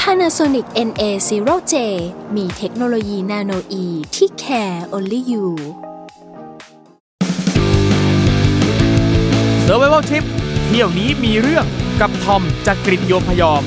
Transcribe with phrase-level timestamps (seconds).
[0.00, 1.74] Panasonic NA0J
[2.36, 3.84] มีเทคโนโลยีนาโนอี
[4.14, 5.46] ที่ care only you
[9.66, 10.24] Survival Trip
[10.66, 11.64] เที่ยวนี้มีเรื่อง
[12.00, 13.62] กับทอมจากกรีฑโยมพยอม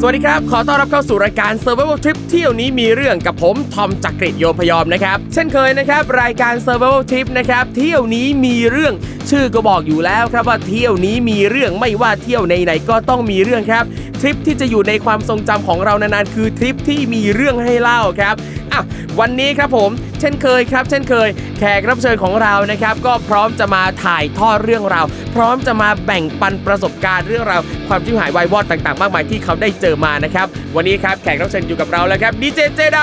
[0.00, 8.94] สวัสดีครับ ขอต้อนรับเข้าสู่รายการ Survival Trip เที่ยวนี้มีเรื่องกับผมทอมจากริฑโยมพยอมนะครับ เช่นเคยนะครับ รายการ Survival Trip นะครับ เที่ยวนี้มีเรื่อง
[9.30, 13.84] ชื่อก็บอกอยู่แล้วครับว่าเที่ยวนี้มีเรื่องไม่ว่าเที่ยวไหนๆก็ต้องมีเรื่องครับ
[14.20, 18.34] ทริปที่จะอยู่ในความทรงจำของเรานานๆ คือทริปที่มีเรื่องให้เล่าครับ
[18.72, 18.82] อะ
[19.20, 33.00] วันนี้ครับผม เช่นเคยครับ เช่นเคย แขกรับเชิญของเรานะครับ ก็พร้อมจะมาถ่ายทอดเรื่องราวพร้อมจะมาแบ่งปันประสบการณ์เรื่องราวความชิบหายวายวอดต่างๆ มากมายที่เขาได้เจอมานะครับ วันนี้ครับแขกรับเชิญอยู่กับเราแล้วครับดีเจเจได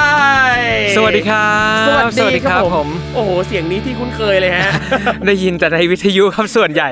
[0.97, 1.89] สวัสดีครับส
[2.25, 4.69] วัสดีครับผมโอ้โหเสียงนี้ที่คุ้นเคยเลยฮะ
[5.27, 6.89] ได้ยินแต่ในวิทยุครับส่วนใหญ่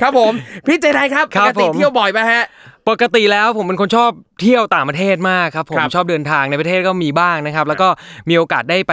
[0.00, 0.32] ครับผม
[0.66, 2.44] พี่เจไดครับครัปบกติผมเที่ยวบ่อยไหมฮะ
[2.88, 4.10] ปกติแล้วผมเป็นคนชอบ
[4.42, 7.88] เที่ยวต่างประเทศมากครับผมครับชอบเดินทางในประเทศก็มีบ้างนะครับ แล้วก็
[8.28, 8.92] มีโอกาสได้ไป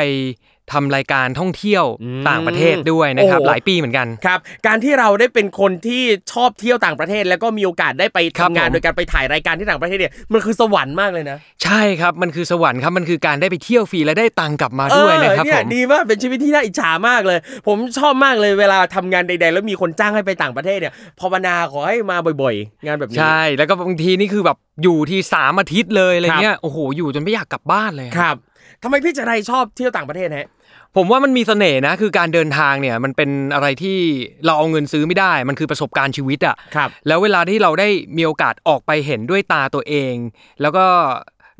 [0.74, 28.36] ทำรายการท่องเที่ยวอืมต่างประเทศด้วยนะครับโอ้โหหลายปีเหมือนกันครับ การที่เราได้เป็นคนที่ชอบเที่ยวต่างประเทศ แล้วก็มีโอกาสได้ไปครับทำงานผมโดยการไปถ่ายรายการที่ต่างประเทศเนี่ยมันคือสวรรค์มากเลยนะ ใช่ครับมันคือสวรรค์ครับมันคือการได้ไปเที่ยวฟรีและได้ตังค์กลับมาด้วยนะครับเออผเนี่ยมดีมากเป็นชีวิตที่น่าอิจฉามากเลย ผมชอบมากเลยเวลาทำงานใด ๆ แล้วมีคนจ้างให้ไปต่างประเทศเนี่ยภาวนาขอให้มาบ่อยๆ งานแบบนี้ใช่แล้วก็บางทีนี่คือแบบอยู่ที่สามอาทิตย์เลยอะไรเงี้ยโอ้โหอยู่จนไม่อยากกลับบ้านเลยครับ
[28.84, 30.48] ทำไมพี่เจไรชอบเที่ยวต่างประเทศฮะ
[30.96, 33.98] ผมว่ามันมีเสน่ห์นะคือการเดินทางเนี่ยมันเป็นอะไรที่
[34.46, 40.16] เราเอาเงินซื้อไม่ได้ มันคือประสบการณ์ชีวิตอะครับแล้วเวลาที่เราได้มีโอกาสออกไปเห็นด้วยตาตัวเอง
[40.62, 40.86] แล้วก็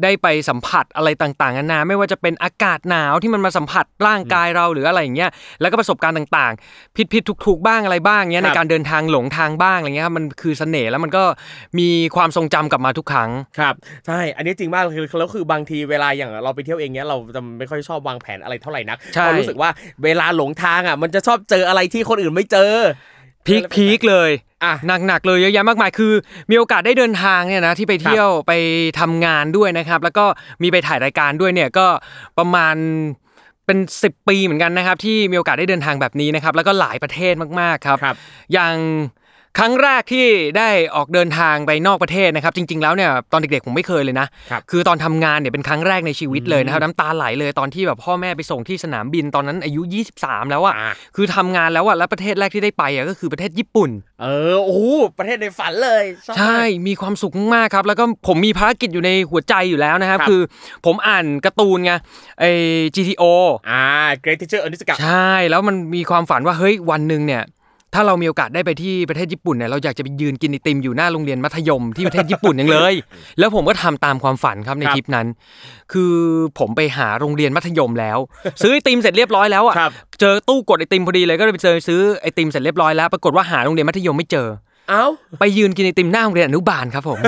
[0.04, 11.24] ได้ไปสัมผัสอะไรต่างๆนานาไม่ว่าจะเป็นอากาศหนาวที่มันมาสัมผัสร่างกายเราหรืออะไรอย่างเงี้ยแล้วก็ประสบการณ์ต่างๆ ผิดผิดถูกถูกๆบ้างอะไรบ้างเงี้ยครัในบการเดินทางหลงทางบ้างอะไรเงี้ยครับมันคือเสน่ห์แล้วมันก็
[11.80, 13.30] มีความทรงจำกลับมาทุกครั้ง
[13.60, 13.74] ครับ
[14.08, 19.70] ใช่อันนี้จริงมากเลยคือแล้วคือบางทีเวลาอย่างเราไปเที่ยวเองเนี้ยเราจะไม่ค่อยชอบวางแผนอะไรเท่าไหร่นักใช่เพราะรู้สึกว่า
[20.04, 22.74] เวลาหลงทางอะมันจะชอบเจออะไรที่คนอื่นไม่เจอ
[23.48, 24.32] พีคพีคเลย
[24.66, 24.76] อะ
[25.08, 26.14] หนักๆเลยเยอะแยะมากมายคือ
[26.52, 28.54] มีโอกาสได้เดินทางเนี่ยนะที่ไปเที่ยวไป
[29.00, 30.26] ทำงานด้วยนะครับ แล้วก็
[30.62, 31.88] มีไปถ่ายรายการด้วยเนี่ยก็
[32.38, 32.76] ประมาณ
[33.66, 38.16] เป็น 10 ปีเหมือนกันนะครับ ที่มีโอกาสได้เดินทางแบบนี้นะครับ แล้วก็หลายประเทศมากๆครับครับ
[38.54, 38.76] อย่าง
[39.60, 40.26] ครั้งแรกที่
[40.58, 49.82] ได้ออกเดินทางไปนอกประเทศนะครับ จริง ๆ แล้วเนี่ยตอนเด็กๆผมไม่เคยเลยนะครับคือตอนทำงานเนี่ยเป็นครั้งแรกในชีวิตเลยนะครับน้ำตาไหลเลยตอนที่แบบพ่อแม่ไปส่งที่สนามบินตอนนั้นอายุ
[50.18, 53.90] 23 แล้วอะอะคือทำงานแล้วอะแล้วประเทศแรกที่ได้ไปอะก็คือประเทศญี่ปุ่น
[54.22, 54.82] เออโอ้โห
[55.20, 60.42] ประเทศในฝันเลยชอบใช่มากมีความสุขมากๆครับ แล้วก็ผมมีภารกิจอยู่ในหัวใจอยู่แล้วนะครับครับ คือ
[60.86, 61.92] ผมอ่านการ์ตูนไง
[62.40, 62.52] ไอ้
[62.96, 63.24] GTO
[63.70, 63.84] อ่า
[64.24, 67.44] Great Teacher Onizuka ใช่แล้วมันมีความฝันว่าเฮ้ยวันหนึ่งเนี่ย
[67.96, 72.94] ถ้าเรามีโอกาสได้ไปที่ประเทศญี่ปุ่นเนี่ยเราอยากจะไปยืนกินไอติมอยู่หน้าโรงเรียนมัธยมที่ประเทศญี่ปุ่นอย่างเลย
[73.40, 75.28] แล้วผมก็ทำตามความฝันครับในครับทริปนั้น
[75.94, 76.14] คือ
[76.60, 78.18] ผมไปหาโรงเรียนมัธยมแล้ว
[78.62, 84.48] ซื้อไอติมเสร็จเรียบร้อยแล้วอะครับเจอตู้กดไอติมพอดีเลยก็เลยไปเจอซื้อไอติมเสร็จเรียบร้อยแล้วปรากฏว่าหาโรงเรียนมัธยมไม่เจอ
[84.90, 85.06] เอ้า
[85.40, 87.20] ไปยืนกินไอติมหน้าโรงเรียนอนุบาลครับผม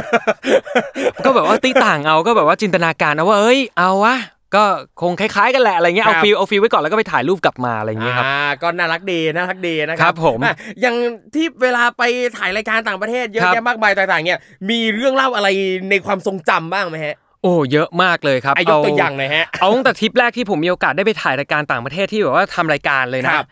[1.26, 4.16] ก็แบบว่าตีต่างเอาก็แบบว่าจินตนาการเอาว่าเอ้ยเอาวะ
[4.56, 4.64] ก็
[5.02, 10.96] คงคล้ายๆกันแหละอะไรเงี้ยเอาครับ feel เอา feel ไว้ก่อนแล้วก็ไปถ่ายรูปกลับมาอะไรเงี้ยครับอ่าก็น่ารักดีน่ารักดีนะครัรับผมอะอย่าง
[11.36, 12.04] ที่เวลาไป
[12.38, 15.48] ถ่ายรายการต่างประเทศเยอะครับแยะมากมายต่างๆเนี่ยมีเรื่องเล่าอะไร
[15.90, 23.48] ในความทรงจำบ้างไหมฮะโอ้เยอะมากเลยครับอายกตัวอย่างหน่อยฮะเอาตั้งแต่ทริปแรกที่ผมมีโอกาสได้ไปถ่ายรายการต่างประเทศที่แบบว่าทำรายการเลยนะครับ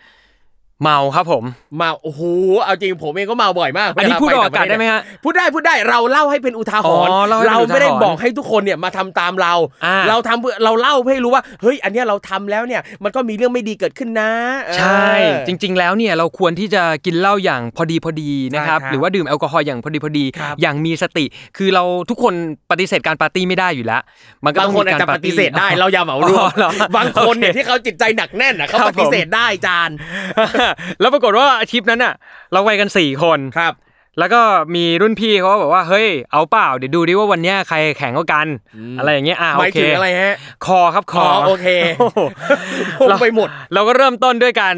[0.83, 1.43] เมาครับผม
[1.81, 2.21] มาโอ้โห
[2.63, 9.53] เอาจริงผมเองก็มาบ่อยมากอันนี้เวลาพูดปออกอากาศได้ไหมฮะพูดได้พูดได้เราเล่าให้เป็นอุทาหรณ์อ๋อเล่าให้เป็นเราไม่ได้อุทาหรณ์บอกให้ทุกคนเนี่ยมาทำตามเรา
[9.85, 14.31] อ่าเราทำเพื่อเราเล่าเพื่อให้รู้ว่าเฮ้ยอันเนี้ยเราทำแล้วเนี่ยมันก็มีเรื่องไม่ดีเกิดขึ้นนะ
[14.63, 15.09] เออใช่
[15.47, 21.25] จริง ๆ แล้วเนี่ยเราควรที่จะกินเหล้าอย่างพอดีพอดีนะครับใช่ครับหรือว่าดื่มแอลกอฮอล์อย่างพอดีพอดีครับอย่างมีสติ
[21.57, 22.33] คือเราทุกคน
[22.71, 24.01] ปฏิเสธการปาร์ตี้ไม่ได้อยู่แล้ว
[24.45, 29.89] มันก็บาต้งองคนมีอาจการจะปาปร์ตี้ฏิเสธได้เราอย่าเหมารวอ๋มอเหรอบางคนเนี่ยโอเคที่เขาจิตใจหนักแน่นนะเขาครับปฏิเสธได้จาน
[30.99, 32.13] แล้วปรากฏว่าทริปนั้นอะ
[32.51, 33.73] เราไปกันสี่คนครับ
[34.19, 34.41] แล้วก็
[34.75, 38.47] มีรุ่นพี่เขาก็บอกว่าเฮ้ยเอาเปล่าเดี๋ยวดูดิว่าวันเนี้ยใครแข่งกว่ากัน
[38.99, 40.35] อะไรอย่างเงี้ยอ่าหโอมายเคถึงอะไรฮะ
[40.65, 41.67] คอครับคออ๋อโอเค
[41.99, 42.19] โอ้โห
[43.09, 44.75] ลงไปหมด เราก็เริ่มต้นด้วยการ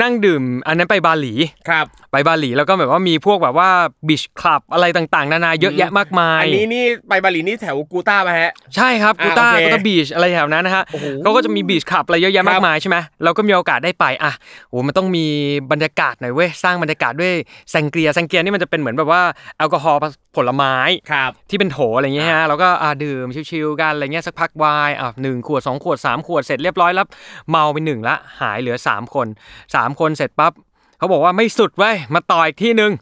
[0.00, 1.34] นั่งดื่ม อันนั้นไปบาหลี
[1.68, 3.68] ครับ ไปบาหลีแล้วก็แบบว่ามีพวกแบบว่า
[4.08, 14.32] บีชคลับอะไรต่างๆ นานาเยอะแยะมากมายอันนี้นี่ไปบาหลีนี่แถวกูต้ามาฮะใช่ครับอ่ากูต้าโอเคกูต้าบีชอะไรแถวนั้นนะฮะโอ้โหเขาก็จะมีบีชคลับอะไรเยอะแยะครัมาบกมายใช่ไหมเราก็มีโอกาสได้ไปอะ
[14.68, 15.26] โอ้มันต้องมี
[15.72, 17.32] บรรยากาศหน่อยเว้ยสร้างบรรยากาศด้วย
[17.70, 19.22] แซงเกรียแซงเกรียนี่มันจะเป็นเหมือนแบบว่า
[19.58, 20.00] แอลกอฮอล์
[20.36, 20.74] ผลไม้
[21.12, 27.06] ครับที่เป็นโถอะไรเงี้ยฮะแล้วก็อ่าดื่มชิวๆกันอะไรเงี้ยสักพักวายอะหนึ่งขวดสองขวดสามขวดเสร็จเรียบร้อยแล้ว
[27.50, 29.26] เมาไปหนึ่งละหายเหลือสามคน
[29.74, 30.52] สามคนเสร็จปั๊บ
[30.98, 32.92] เขาบอกว่าไม่สุดเว้ยมาต่ออีกที่หนึ่ง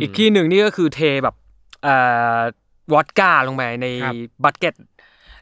[0.00, 1.34] อีกที่หนึ่งนี่ก็คือเทแบบ
[1.84, 1.96] เอ่
[2.36, 2.38] อ
[2.92, 4.14] วอดก้าลงไปในครับ
[4.44, 4.74] บัตเก็ต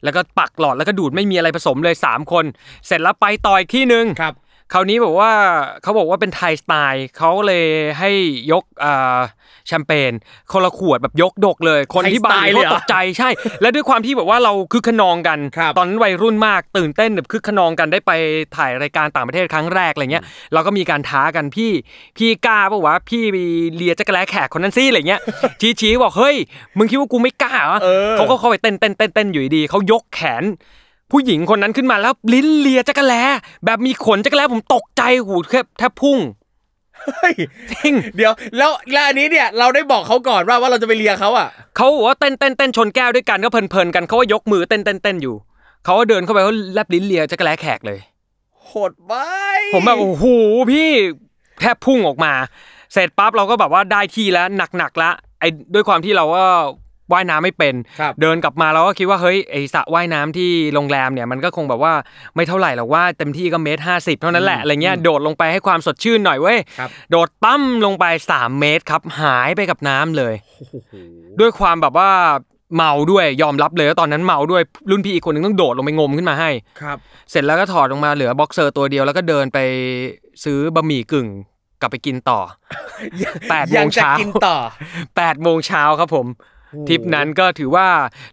[0.04, 2.44] แล้วก็ปักหลอดแล้วก็ดูดไม่มีอะไรผสมเลย3คน
[2.86, 4.34] เสร็จแล้วไปต่ออีกที่หนึ่งครับ
[4.72, 5.32] คราวนี้บอกว่า
[5.82, 7.66] เขาบอกว่าเป็นไทยสไตล์เขาเลย
[7.98, 8.10] ให้
[8.52, 9.18] ยกเอ่อ
[9.66, 10.12] แชมเปญ
[10.52, 13.28] คนละขวดแบบยกดกเลย คนที่บาไทยสไตล์ร์เลยเขาเหรอตกใจใช่
[13.60, 18.12] และด้วยความที่แบบว่าเราคึกขนองกันครับตอนนั้นวัยรุ่นมากตื่นเต้นแบบคึกขนองกันได้ไป
[18.56, 21.70] ถ่ายรายการต่างประเทศครั้งแรกอะไรเงี้ยเราก็มีการท้ากันพี่
[22.18, 23.36] พี่กล้าปะวะพี่ไป
[23.76, 25.20] เลียจักรแล้แขกคนนั้นสิอะไรเงี้ย
[25.60, 26.36] ชี้ชี้บอกเฮ้ย
[26.78, 30.44] มึงคิดว่ากูไม่กล้าเหรอเออเขาก็เข้าไปเต้นเต้นเต้นเต้นอยู่ดีๆเขายกแขน
[31.10, 33.22] ผู้หญิงคนนั้นขึ้นมาแล้วลิ้นเลียจักรแล้
[33.64, 36.18] แบบมีขนจักรแล้ผมตกใจหูแทบแทบพุ่ง
[37.02, 37.34] เฮ้ย
[37.72, 45.36] จริงเดี๋ยวแล้วแล้วอันนี้เนี่ยเราได้บอกเขาก่อนว่าว่าเราจะไปเลียเขาอะเขาบอกว่าเต้นเต้นเต้นชนแก้วด้วยกันก็เพลินๆกันเขาว่ายกมือเต้นเต้นเต้นอยู่
[45.84, 48.00] เขาก็เดินเข้าไปเขาแลบลิ้นเลียจักรแล้แขกเลย
[48.64, 49.12] โหดไป
[49.74, 50.24] ผมแบบโอ้โห
[50.70, 50.88] พี่
[51.60, 52.32] แทบพุ่งออกมา
[52.92, 56.44] เสร็จปั๊บเราก็แบบว่าได้ที่แล้วหนักๆแล้วไอ้ด้วยความที่เราก็
[57.12, 61.92] ว่ายน้ำไม่เป็นครับเดินกลับมาเราก็คิดว่าเฮ้ยไอสระว่ายน้ำที่โรงแรมเนี่ยมันก็คงแบบว่า
[62.34, 70.34] ไม่เท่าไหร่หรอกว่าเต็มที่ก็เมตรห้าสิบเท่านั้นแหละอะไรเงี้ยโดดลงไปให้ความสดชื่นหน่อยเว้ยครับโดดตั้มลงไป 3 เมตรครับหายไปกับน้ำเลย
[71.40, 72.10] ด้วยความแบบว่า
[72.76, 76.50] เมาด้วยยอมรับเลยว่าตอนนั้นเมาด้วยรุ่นพี่อีกคนนึงต้องโดดลงไปงมขึ้นมาให้
[76.80, 76.96] ครับ
[77.30, 79.58] เสร็จแล้วก็ถอดลงมาเหลือบ็อกเซอร์ตัวเดียวแล้วก็เดินไป
[80.44, 81.28] ซื้อบะหมี่กึ่ง
[81.80, 82.40] กลับไปกินต่อ
[83.50, 84.56] แปดโมงเช้ายังจะกินต่อ
[85.16, 86.26] แปดโมงเช้าครับผม
[86.88, 87.88] ทริปนั้นก็ถือว่า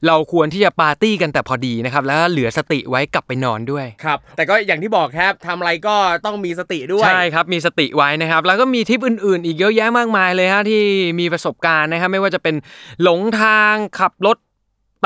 [0.07, 5.95] เราควรที่จะปาร์ตี้กันแต่พอดีนะครับ แล้วเหลือสติไว้กลับไปนอนด้วยครับบ แต่ก็อย่างที่บอกครับทำอะไรก็
[6.25, 10.81] ต้องมีสติด้วยใช่ครับมีสติไว้นะครับ แล้วก็มีทริปอื่นๆ อีกเยอะแยะมากมายเลยฮะที่
[11.19, 12.55] มีประสบการณ์นะครับ ไม่ว่าจะเป็น
[13.03, 14.37] หลงทางขับรถ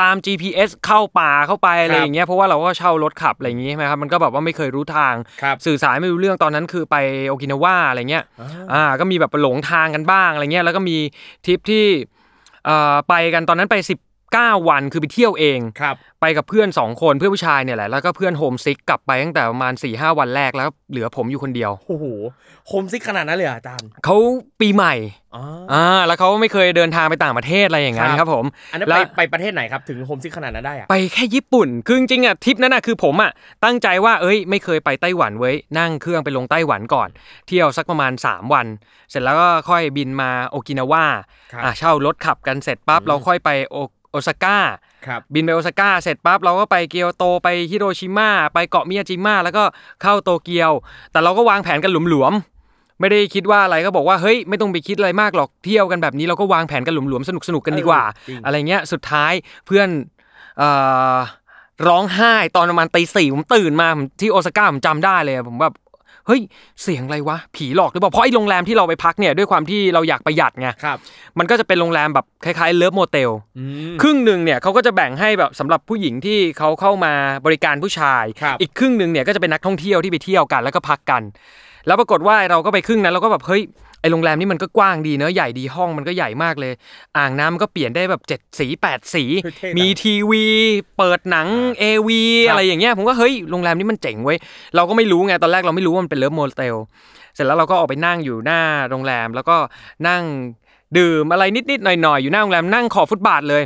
[0.03, 6.95] ตาม GPS เข้าป่าเข้าไปอะไรอย่างเงี้ยเพราะว่าเราก็เช่ารถขับอะไรอย่างงี้ใช่ไหมครับมันก็แบบว่าไม่เคยรู้ทางครับสื่อสารไม่รู้เรื่องตอนนั้นคือไป
[7.27, 8.23] โอกินาวาอะไรเงี้ย
[8.73, 10.97] อ่าก็มีแบบหลงทางกันบ้างอะไรเงี้ยแล้วก็มี
[11.45, 12.16] ทริปที่เอ่อ
[13.07, 13.75] ไปกันตอนนั้นไป
[14.35, 22.05] 19วันคือไปเที่ยวเองครับไปกับเพื่อน2คนเพื่อนผู้ชายเนี่ยแหละแล้วก็เพื่อน homesick กลับไปตั้งแต่ประมาณ4ีหวันแรกแล้วเหลือผมอยู่คนเดียวโอ้โห
[22.67, 24.17] โฮ homesick ขนาดนั้นเลยเหรออาจารย์เขา
[24.59, 24.93] ปีใหม่
[25.35, 25.43] อ๋อ
[25.73, 33.31] อ่าแล้วเขาไม่เคยเดินทางไปต่างประเทศอะไรอย่างนั้นครับครับผมอันนั้นแล้ไปวไปประเทศไหนครับถึง homesick ขนาดนั้นได้อะไปแไปแค่ญี่ปุ่นคือจริงๆอะทริปนั้นอะคือผมอะ
[33.63, 37.09] ตั้งใจว่าเอ้ยไม่เคยไปไต้หวันเว้ยนั่งเครื่องไปลงไต้หวันก่อน
[37.47, 38.67] เที่ยวสักประมาณ 3 วัน
[39.09, 41.05] เสร็จแล้วก็ค่อยบินมาโอกินาวา
[41.53, 43.77] ครับอะเช่ารถขับกันเสร็จปั๊บเราค่อยไปโอ
[44.11, 44.57] โอซาก้า
[45.07, 49.63] ครับบินไปโอซาก้าเสร็จปั๊บเราก็ไปเกียวโตไปฮิโรชิมาไปเกาะมิยาจิมะแล้วก็
[50.01, 50.71] เข้าโตเกียว
[51.11, 59.33] แต่เราก็วางแผนกันหลวมๆไม่ได้คิดว่าอะไรก็บอกว่าเฮ้ยไม่ต้องไปคิดอะไรมากหรอกเที่ยวกันแบบนี้เราก็วางแผนกันหลวมๆสนุกๆกันดีกว่าเออจริงอะไรเงี้ยสุดท้าย
[59.65, 59.89] เพื่อน
[60.57, 60.69] เอ่
[61.15, 61.17] อ
[61.87, 65.73] ร้องไห้ตอนประมาณตีสี่ผมตื่นมาผมที่โอซาก้าผมจำได้เลยอะผมแบบ
[66.27, 66.41] เฮ้ย
[66.83, 70.97] เสียงอะไรวะผีหลอกหรือเปล่าเพราะไอ้โรงแรมที่เราไปพักเนี่ยด้วยความที่เราอยากประหยัดไงครับ
[71.39, 73.63] มันก็จะเป็นโรงแรมแบบคล้ายๆเลิฟโมเตลอื
[73.93, 77.13] มครึ่งหนึ่งเนี่ยเขาก็จะแบ่งให้แบบสำหรับผู้หญิงที่เขาเข้ามา
[77.45, 81.21] บริการผู้ชายครับอีกครึ่งหนึ่งเนี่ยก็จะเป็นนักท่องเที่ยวที่ไปเที่ยวกันแล้วก็พักกัน
[81.87, 83.61] แล้วปรากฏว่าเราก็ไปครึ่งนั้นเราก็แบบเฮ้ย
[84.01, 86.73] ไอโรงแรมนี่มันก็กว้างดีเนอะใหญ่ดีห้องมันก็ใหญ่มากเลย
[87.17, 90.45] อ่างน้ำมันก็เปลี่ยนได้แบบเจ็ดสีแปดสีเท่จังมีทีวี
[90.97, 91.47] เปิดหนัง
[91.79, 94.37] เอวีครับอะไรอย่างเงี้ยผมก็เฮ้ยโรงแรมนี้มันเจ๋งเว้ย
[94.75, 96.75] เราก็ไม่รู้ไงตอนแรกเราไม่รู้ว่ามันเป็น love motel
[97.35, 99.57] เสร็จแล้วเราก็ออกไปนั่งอยู่หน้าโรงแรมแล้วก็
[100.07, 100.23] นั่ง
[100.97, 103.63] ดื่มอะไรนิดๆหน่อยๆอยู่หน้าโรงแรมนั่งขอบฟุตบาทเลย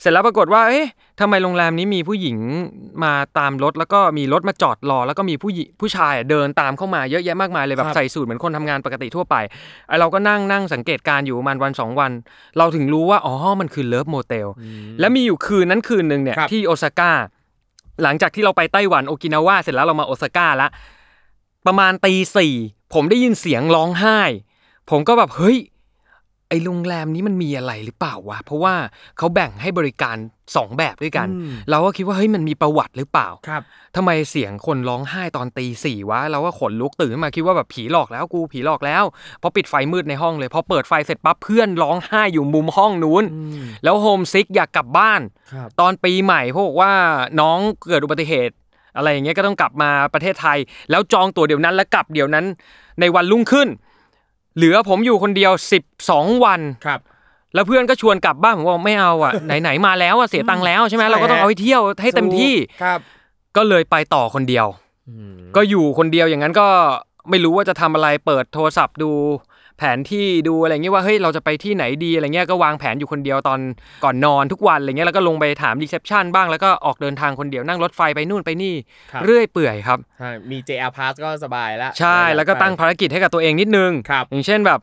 [0.00, 0.86] เสร็จแล้วปรากฏว่า เอ๊ะ
[1.20, 2.36] ทำไมโรงแรมนี้มีผู้หญิง
[3.04, 9.36] มาตามรถแล้วก็มีรถมาจอดรอ แล้วก็มีผู้หญิงผู้ชายอะเดินตามเข้ามาเยอะแยะมากมายเลยแบบครับบใส่สูทเหมือนคนทำงานปกติทั่วไป
[9.88, 12.12] ไอเราก็นั่งนั่งสังเกตการณ์อยู่ประมาณวันสองวัน
[12.58, 14.48] เราถึงรู้ว่าอ๋อมันคือ love motel
[15.00, 17.12] และมีอยู่คืนนั้นคืนหนึ่งเนี่ยครับที่โอซาก้า
[18.02, 20.68] หลังจากที่เราไปไต้หวันโอกินาวาเสร็จแล้วเรามาโอซาก้าละ
[21.66, 22.52] ประมาณตีสี่
[22.94, 24.20] ผมได้ยินเสียงร้องไห้
[24.90, 25.58] ผมก็แบบเฮ้ย
[26.50, 28.74] ไอโรงแรมนี้มันมีอะไรหรือเปล่าวะ เพราะว่า
[29.18, 30.16] เขาแบ่งให้บริการ
[30.56, 33.62] สองแบบด้วยกันอืมเราก็คิดว่าเฮ้ยมันมีประวัติหรือเปล่าครับ
[33.96, 39.04] ทำไมเสียงคนร้องไห้ตอนตีสี่วะ เราก็ขนลุกตื่นขึ้นมาคิดว่าแบบผีหลอกแล้วกูผีหลอกแล้ว
[39.42, 43.24] พอปิดไฟมืดในห้องเลยพอเปิดไฟเสร็จปั๊บเพื่อนร้องไห้อยู่มุมห้องนู้น
[43.84, 45.20] แล้วโฮมซิกอยากกลับบ้าน
[45.52, 46.92] ครับตอนปีใหม่เขาบอกว่า
[47.40, 48.54] น้องเกิดอุบัติเหตุ
[48.96, 50.58] อะไรอย่างเงี้ยก็ต้องกลับมาประเทศไทย
[50.90, 52.44] แล้วจองตั๋วเดี๋ยวนั้นแล้วกลับเดี๋ยวนั้น
[53.00, 53.68] ในวันรุ่งขึ้น
[54.56, 55.52] เหลือผมอยู่คนเดียว
[55.96, 57.00] 12วันครับ
[57.54, 63.00] แล้วเพื่อนก็ชวนกลับบ้านผมบอกไม่เอาอะไหนๆมาแล้วอะเสียตังค์แล้วใช่ไหมใช่เราก็ต้องเอาให้เที่ยวให้เต็มที่ครับ
[63.56, 64.66] ก็เลยไปต่อคนเดียว
[65.56, 66.68] ก็อยู่คนเดียวอย่างนั้นก็
[67.30, 69.10] ไม่รู้ว่าจะทำอะไรเปิดโทรศัพท์ดู
[69.80, 73.60] แผนที่ดูอะไรเงี้ยว่าเฮ้ยเราจะไปที่ไหนดีอะไรเงี้ยก็วางแผนอยู่คนเดียวตอน
[74.04, 78.74] ก่อนนอนทุกวันอะไรเงี้ยแล้วก็ลงไปถาม reception บ้างแล้วก็ออกเดินทางคนเดียวนั่งรถไฟไปนู่นไปนี่
[79.12, 84.80] ครับเรื่อยเปื่อยครับใช่มี JR Pass ก็สบายแล้วใช่แล้วก็ตั้งภารกิจรกิจให้กับตัวเองนิดนึงครับอย่างเช่นแบบ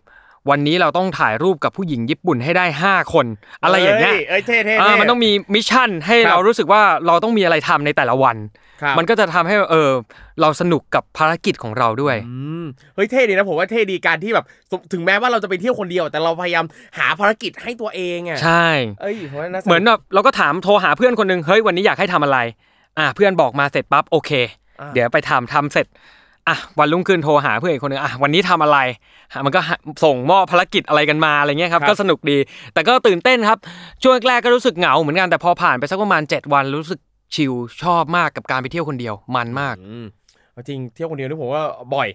[0.49, 3.25] วันนี้เราต้องถ่ายรูปกับผู้หญิงญี่ปุ่นให้ได้ 5 คน
[3.63, 8.66] อะไรอย่างเงี้ยเอ้เอ้ยเท่เท่อ่าเท่มันต้องมี mission ให้ครับเรารู้สึกว่าเราต้องมีอะไรทำในแต่ละวันครับ
[8.97, 9.91] มันก็จะทำให้เออ
[10.41, 12.65] เราสนุกกับภารกิจของเราด้วยอืม
[12.95, 16.65] เฮ้ยเท่ดีนะผมว่าเท่ดีการที่แบบสมถึงแม้ว่าเราจะไปเที่ยวคนเดียว แต่เราพยายาม
[16.97, 18.67] หาภารกิจให้ตัวเองอะใช่
[19.01, 22.37] เอ้ยผมว่าน่าสกเหมือนแบบเราก็ถามโทรหาเพื่อนคนหนึ่งเฮ้ยวันนี้อยากให้ทำอะไร
[22.99, 24.31] อะเพื่อนบอกมาเสร็จปั๊บโอเค
[24.81, 25.87] อ่าเดี๋ยวไปทำทำเสร็จ
[26.49, 28.77] อะวันรุ่งขึ้นโทรหาเพื่อนอีกคนหนึ่งอะวันนี้ทำอะไร
[29.31, 32.37] อะมันก็หาส่งมอบภารกิจอะไรกันมาอะไรเงี้ยครับครับก็สนุกดี
[32.73, 33.57] แต่ก็ตื่นเต้นครับ
[34.03, 36.99] ช่วงแรกๆก็รู้สึกเหงาเหมือนกันแต่พอผ่านไปสักประมาณ 7 วันรู้สึก
[37.35, 39.75] ชิลชอบมากกับการไปเที่ยวคนเดียวมันมาก
[40.67, 41.63] จริงเที่ยวคนเดียวนี่ผมว่า
[41.95, 42.07] บ่อย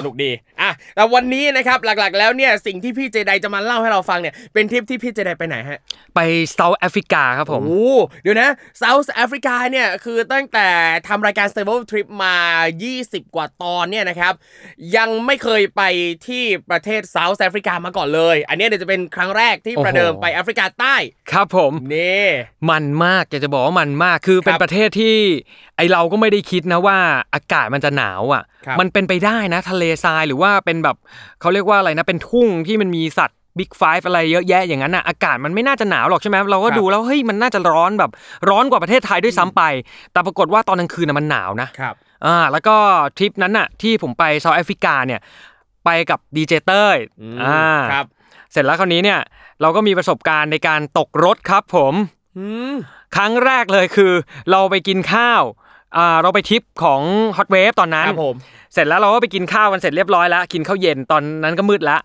[0.00, 0.30] สนุกดี
[0.60, 5.78] อะแต่วันนี้นะครับหลักๆ แล้วเนี่ยสิ่งที่พี่เจไดจะมาเล่าให้เราฟังเนี่ยเป็นทริปที่พี่เจไดไปไหนฮะ
[6.14, 6.20] ไป
[6.54, 10.68] เซาท์แอฟริกาครับผมโอ้เดี๋ยวนะเซาท์แอฟริกาเนี่ยคือตั้งแต่
[11.08, 12.36] ทำรายการ Stable Trip มา
[12.86, 14.32] 20 กว่าตอนเนี่ยนะครับ
[14.96, 15.82] ยังไม่เคยไป
[16.28, 20.96] ที่ประเทศเซาท์แอฟริกามาก่อนเลย อันเนี้ยเดี๋ยวจะเป็นครั้งแรกที่โอ้โหประเดิมไปแอฟริกาใต้
[21.32, 22.24] ครับผมนี่
[22.70, 25.16] มันมากอยากจะบอกว่ามันมากคือเป็นครับประเทศที่
[25.76, 26.98] ไอเราก็ไม่ได้คิดนะว่า
[27.34, 30.96] อากาศมันจะหนาวอะครับมันเป็นไปได้นะทะเลทรายหรือว่าเป็นแบบ
[31.40, 38.10] เขาเรียกว่าอะไรนะเป็นทุ่งที่มันมีสัตว์บิ๊กไฟอะไรเยอะแยะอย่างนั้นอะอากาศมันไม่น่าจะหนาวหรอกใช่ไหมเราก็ครับดูแล้วเฮ้ยมันน่าจะร้อนแบบ
[38.48, 39.62] ร้อนกว่าประเทศไทยด้วยซ้ำไป
[40.12, 41.94] แต่ปรากฏว่าตอนกลางคืนน่ะมันหนาวนะครับ
[42.26, 42.76] อ่าแล้วก็
[43.16, 45.20] ทริปนั้นน่ะที่ผมไปเซาท์แอฟริกาเนี่ย
[45.84, 48.06] ไปกับดีเจเต้ยอืมอ่าครับ
[48.52, 49.20] เสร็จแล้วคราวนี้เนี่ย
[49.60, 51.94] เราก็มีประสบการณ์ในการตกรถครับผม
[52.38, 52.74] อืม
[53.16, 54.12] ครั้งแรกเลยคือ
[54.50, 55.65] เราไปกินข้าวอ่า
[56.22, 57.02] เราไปทริปของ
[57.36, 58.36] Hot Wave ตอนนั้นครับผม
[58.74, 62.00] เสร็จแล้วเราก็ไปกินข้าวกันเสร็จเรียบร้อยแล้วกินข้าวเย็นตอนนั้นก็มืดแล้ว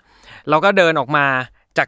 [0.50, 1.25] เราก็เดินออกมา
[1.77, 1.88] จาก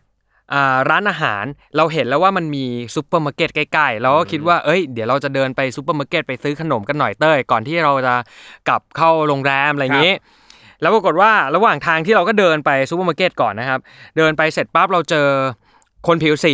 [0.54, 1.44] อ่าร้านอาหาร
[1.78, 8.16] เราเห็นแล้วว่ามันมีซูเปอร์มาร์เก็ตใกล้ๆเราก็คิดว่าเอ้ยเดี๋ยวเราจะเดินไปซูเปอร์มาร์เก็ตไปซื้อขนมกันหน่อยเต้ยก่อนที่เราจะ
[8.68, 10.14] กลับเข้าโรงแรมอะไรอย่างนี้
[10.82, 13.80] แล้วปรากฏว่าระหว่างทางที่เราก็เดินไปซูเปอร์มาร์เก็ตก่อนนะครับ
[14.18, 15.28] เดินไปเสร็จปั๊บเราเจอ
[16.08, 16.54] คนผิวสี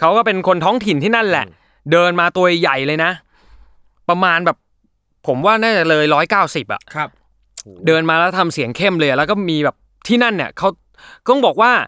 [0.00, 1.46] เขาก็เป็นคนท้องถิ่นที่นั่นแหละ
[1.92, 3.12] เดินมาตัวใหญ่เลยนะ
[4.08, 4.56] ประมาณแบบ
[5.26, 7.08] ผมว่าน่าจะเลยร้อยเก้าสิบอะครับ
[7.86, 9.76] เดินมาแล้วทำเสียงเข้มเลยอะแล้วก็มีแบบ
[10.08, 10.68] ที่นั่นเนี่ยเขา
[11.24, 11.86] ก็ต้องบอกว่าอ่า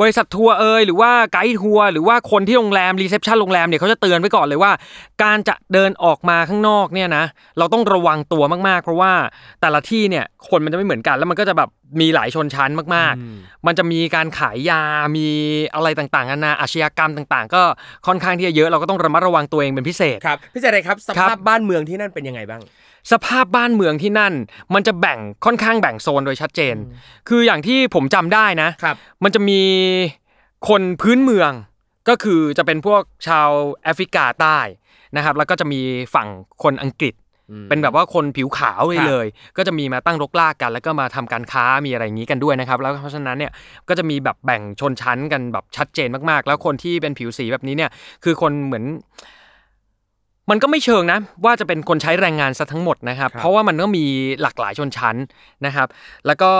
[0.00, 4.72] บริษัททัวร์เอยหรือว่าไกด์ทัวร์หรือว่าคนที่โรงแรม reception โรงแรมเนี่ยเขาจะเตือนไว้ก่อนเลยว่า
[5.22, 7.24] การจะเดินออกมาข้างนอกเนี่ยนะ
[7.58, 9.12] เราต้องระวังตัวมากๆ เพราะว่า
[9.60, 11.68] แต่ละที่เนี่ยคนมันจะไม่เหมือนกัน แล้วมันก็จะแบบ
[12.00, 14.82] มีหลายชนชั้นมากๆ มันจะมีการขายยา
[15.16, 15.26] มี
[15.74, 17.62] อะไรต่างๆนานาอาชญากรรมต่าง ๆ ก็
[18.06, 22.62] ค่อนข้างที่จะเยอะเราก็ต้องระมัดระวังตัวเองเป็นพิเศษครับพี่เจไดครับสครัภาพบบ้านเมืองที่นั่นเป็นยังไงบ้าง
[23.12, 24.34] สภาพบ้านเมืองที่นั่น
[24.74, 26.76] มันจะแบ่งค่อนข้างแบ่งโซนโดยชัดเจน
[27.28, 29.60] คืออย่างที่ผมจำได้นะครับมันจะมี
[30.68, 31.52] คนพื้นเมือง
[32.08, 33.48] ก็คือจะเป็นพวกชาว
[33.82, 34.58] แอฟริกาใต้
[35.16, 35.80] นะครับ แล้วก็จะมี
[36.14, 36.28] ฝั่ง
[36.62, 37.14] คนอังกฤษ
[37.68, 39.26] เป็นแบบว่าคนผิวขาวเลยครับเลย
[39.56, 43.52] ก็จะมีมาตั้งรกรากกัน แล้วก็มาทำการค้ามีอะไรอย่างนี้กันด้วยนะครับ แล้วเพราะฉะนั้นเนี่ย
[43.88, 47.90] ก็จะมีแบบแบ่งชนชั้นกันแบบชัดเจนมากๆ แล้วคนที่เป็นผิวสีแบบนี้เนี่ย
[48.24, 48.84] คือคนเหมือน
[50.50, 54.04] มันก็ไม่เชิงนะ ว่าจะเป็นคนใช้แรงงานซะทั้งหมดนะครับครับ เพราะว่ามันก็มี
[54.42, 55.16] หลากหลายชนชั้น
[55.66, 55.88] นะครับ
[56.26, 56.52] แล้วก็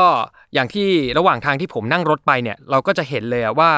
[0.54, 0.87] อย่างที่
[1.18, 3.71] ระหว่างทางที่ผมนั่งรถไปเนี่ยเราก็จะเห็นเลยอะว่า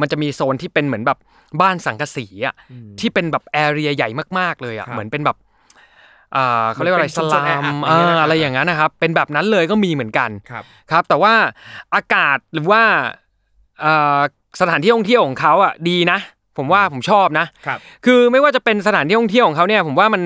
[0.00, 1.18] มันจะมีโซนที่เป็นเหมือนแบบ
[1.60, 2.54] บ้านสังกะสีอะ
[3.00, 4.08] ที่เป็นแบบแอเรียใหญ่
[4.38, 5.36] มากๆเลยอะครับเหมือนเป็นแบบ
[6.36, 11.34] อ่าเขาเรียกว่าอะไรเหสมือนเป็นชุมชนลามแออัดอย่างเงี้ยนะครับอ่าอะไรอย่างนั้นนะครับ เป็นแบบนั้นเลยก็มีเหมือนกันครับครับแต่ว่า
[11.94, 12.82] อากาศหรือว่า
[13.84, 14.20] อ่า
[14.60, 16.18] สถานที่ท่องเที่ยวของเขาอะดีนะ
[16.58, 20.22] ผมว่าผมชอบนะครับ คือไม่ว่าจะเป็นสถานที่ท่องเที่ยวของเขาเนี่ยผมว่ามัน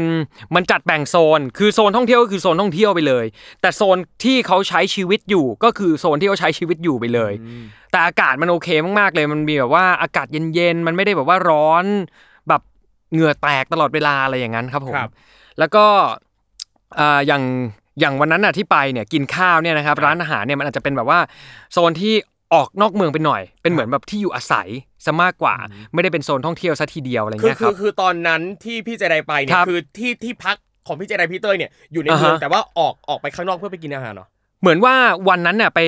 [0.55, 3.25] มันจัดแบ่งโซน คือโซนท่องเที่ยวก็คือโซนท่องเที่ยวไปเลย
[3.61, 7.33] แต่โซนที่เขาใช้ชีวิตอยู่ก็คือโซนที่เขาใช้ชีวิตอยู่ไปเลย
[7.91, 11.85] แต่อากาศมันโอเคมากๆเลย มันมีแบบว่าอากาศเย็นๆมันไม่ได้แบบว่าร้อน
[12.49, 12.63] แบบ
[13.13, 15.11] เหงื่อแตกตลอดเวลาอะไรอย่างนั้นครับผมครับ
[15.59, 15.85] แล้วก็
[16.99, 17.43] อ่าอย่าง
[18.01, 21.19] อย่างวันนั้นน่ะที่ไปเนี่ยกินข้าวเนี่ยนะครับครับร้านอาหารเนี่ยมันอาจจะเป็นแบบว่า
[21.73, 22.15] โซนที่
[22.55, 24.69] ออกนอกเมืองไปหน่อย เป็นเหมือนแบบที่อยู่อาศัย
[25.05, 25.55] ซะมากกว่า
[25.95, 30.57] ไม่ได้เป็นโซนท่องเที่ยวซะทีเดียวอะไรคือเงี้ยคคืรัอบคือตอนนั้นที่พี่เจไดไปเนี่คยรับคือที่ที่พัก
[30.87, 34.29] ของพี่เจไดพี่เต้ยเนี่ยอยู่ในเมืองอ่าฮะแต่ว่าออกออกไปข้างนอกเพื่อไปกินอาหารเนาะ
[34.61, 34.95] เหมือนว่า
[35.29, 35.81] วันนั้นเนี่ยไป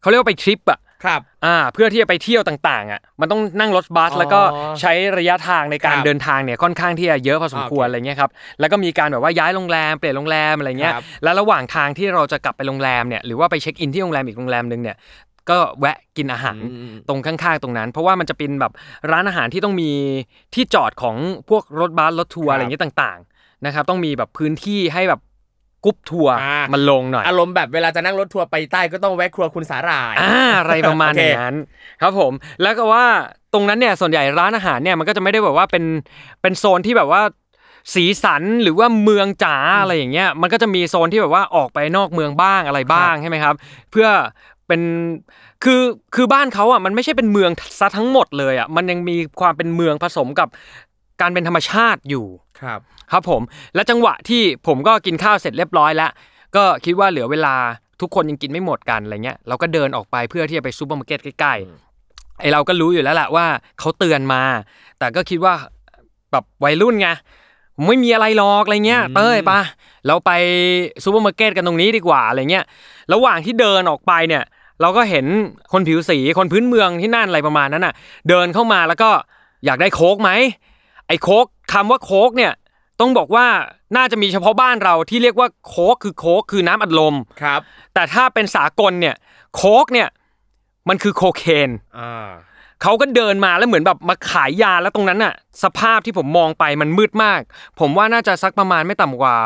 [0.00, 4.40] เขาเรียกว่าไปทริปอะครับอ่าเพื่อที่จะไปเที่ยวต่างๆอะมันต้องนั่งรถบัสอ๋อแล้วก็
[4.80, 14.96] ใช้ระยะทางในการครับเดินทางเนี่ยค่อนข้างที่จะเยอะพอสมควรโอเคอะไรเงี้ยครับแล้วก็มีการแบบว่าย้ายโรงแรมเปลี่ยนโรงแรมอะไรเงี้ยครับแล้วระหว่างทางที่เราจะกลับไปโรงแรมเนี่ยหรือว่าไปเช็คอินที่โรงแรมอีกโรงแรมหนึงเนี่ย
[15.50, 18.72] ก็แวะกินอาหารอืมตรงข้างๆตรงนั้น เพราะว่ามันจะเป็นแบบ
[19.12, 19.90] ร้านอาหารที่ต้องมี
[20.54, 21.16] ที่จอดของ
[21.48, 25.20] พวกรถบัสรถทัวครับร์อะไรอย่างเงี้ยต่างๆนะครับต้องมีแบบพื้นที่ให้แบบ
[25.84, 31.56] กรุ๊ปทัวร์อ่ามัมันลงหน่อยอารมณ์แบบเวลาจะนั่งรถทัวร์ไปใต้ก็ต้องแวะครัวคุณสาหร่ายอ่าอะไรประมาณโอเคอย่างนั้น
[32.00, 33.04] ครับผม แล้วก็ว่า
[33.54, 35.84] ตรงนั้นเนี่ยส่วนใหญ่ร้านอาหารเนี่ยมันก็จะไม่ได้แบบว่าเป็น
[36.42, 37.22] เป็นโซนที่แบบว่า
[37.94, 43.54] สีสันหรือว่าเมืองจ๋าอะไรอย่างเงี้ยมันก็จะมีโซนที่แบบว่าออกไปนอกเมืองบ้างอะไรบ้างใช่ไหมครับ
[43.90, 44.08] เพื่อ
[44.66, 44.80] เป็น
[45.64, 45.82] คือ
[46.14, 50.48] คือบ้านเขาอะมันไม่ใช่เป็นเมืองซะทั้งหมดเลยอะมันยังมีความเป็นเมืองผสมกับ
[51.20, 52.26] การเป็นธรรมชาติอยู่
[52.60, 52.80] ครับ
[53.10, 53.42] ครับผม
[53.74, 56.10] และจังหวะที่ผมก็กินข้าวเสร็จเรียบร้อยแล้ว
[56.56, 57.54] ก็คิดว่าเหลือเวลา
[58.00, 63.46] ทุกคนยังกินไม่หมดกันอะไรเงี้ยเราก็เดินออกไปเพื่อที่จะไปซูเปอร์มาร์เก็ตใกล้ๆไอเราก็รู้อยู่แล้วแหละว่า
[63.78, 64.42] เขาเตือนมา
[64.98, 65.54] แต่ก็คิดว่า
[66.32, 67.08] แบบวัยรุ่นไง
[67.86, 69.60] ไม่มีอะไรหรอกอะไรเงี้ยอืมเต้ยปะ
[70.06, 70.30] เราไป
[71.04, 72.64] ซูเปอร์มาร์เก็ตกันตรงนี้ดีกว่าอะไรเงี้ย
[73.12, 74.44] ระหว่างที่เดินออกไปเนี่ย
[74.80, 75.26] เราก็เห็น
[75.72, 77.94] คนผิวสีคนพื้นเมืองที่นั่นอะไรประมาณนั้นน่ะ
[78.28, 79.10] เดินเข้ามาแล้วก็
[79.64, 80.30] อยากได้โค้กไหม
[81.08, 82.52] ไอ้โค้กคำว่าโค้กเนี่ย
[83.00, 83.46] ต้องบอกว่า
[83.96, 87.60] น่าจะมีเฉพาะบ้านเราที่เรียกว่าโค้กคือโค้กคือน้ำอัดลมครับ
[87.94, 89.14] แต่ถ้าเป็นสากลเนี่ย
[89.56, 90.08] โค้กเนี่ย
[90.88, 92.28] มันคือโคเคนอ่า
[92.82, 97.40] เขาก็เดินมาแล้วเหมือนแบบมาขายยาแล้วตรงนั้นน่ะ สภาพที่ผมมองไปมันมืดมาก
[97.80, 99.36] ผมว่าน่าจะสักประมาณไม่ต่ำกว่า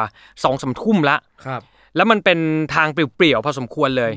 [0.44, 1.60] สองสามทุ่มละครับ
[1.96, 2.38] แล้วมันเป็น
[2.74, 4.12] ทางเปลี่ยวๆพอสมควรเลย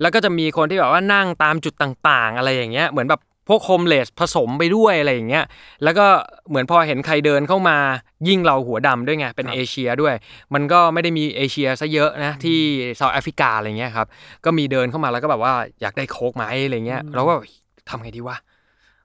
[0.00, 5.44] แล้วก็จะมีคนที่แบบว่านั่งตามจุดต่างๆ อะไรอย่างเงี้ยเหมือนแบบพวกโฮมเลสผสมไปด้วยอะไรอย่างเงี้ย
[5.84, 6.06] แล้วก็
[6.48, 7.76] เหมือนพอเห็นใครเดินเข้ามา
[8.28, 10.14] ยิ่งเราหัวดำด้วยไง เป็นครับเอเชียด้วย
[10.54, 12.58] มันก็ไม่ได้มีเอเชียซะเยอะนะที่
[12.96, 14.06] เซาท์แอฟริกาอะไรเงี้ยครับ
[14.44, 17.32] ก็มีเดินเข้ามาแล้วก็แบบว่าอยากได้โค้กไหมอะไรเงี้ย เราก็
[17.88, 18.36] ทำไงดีวะ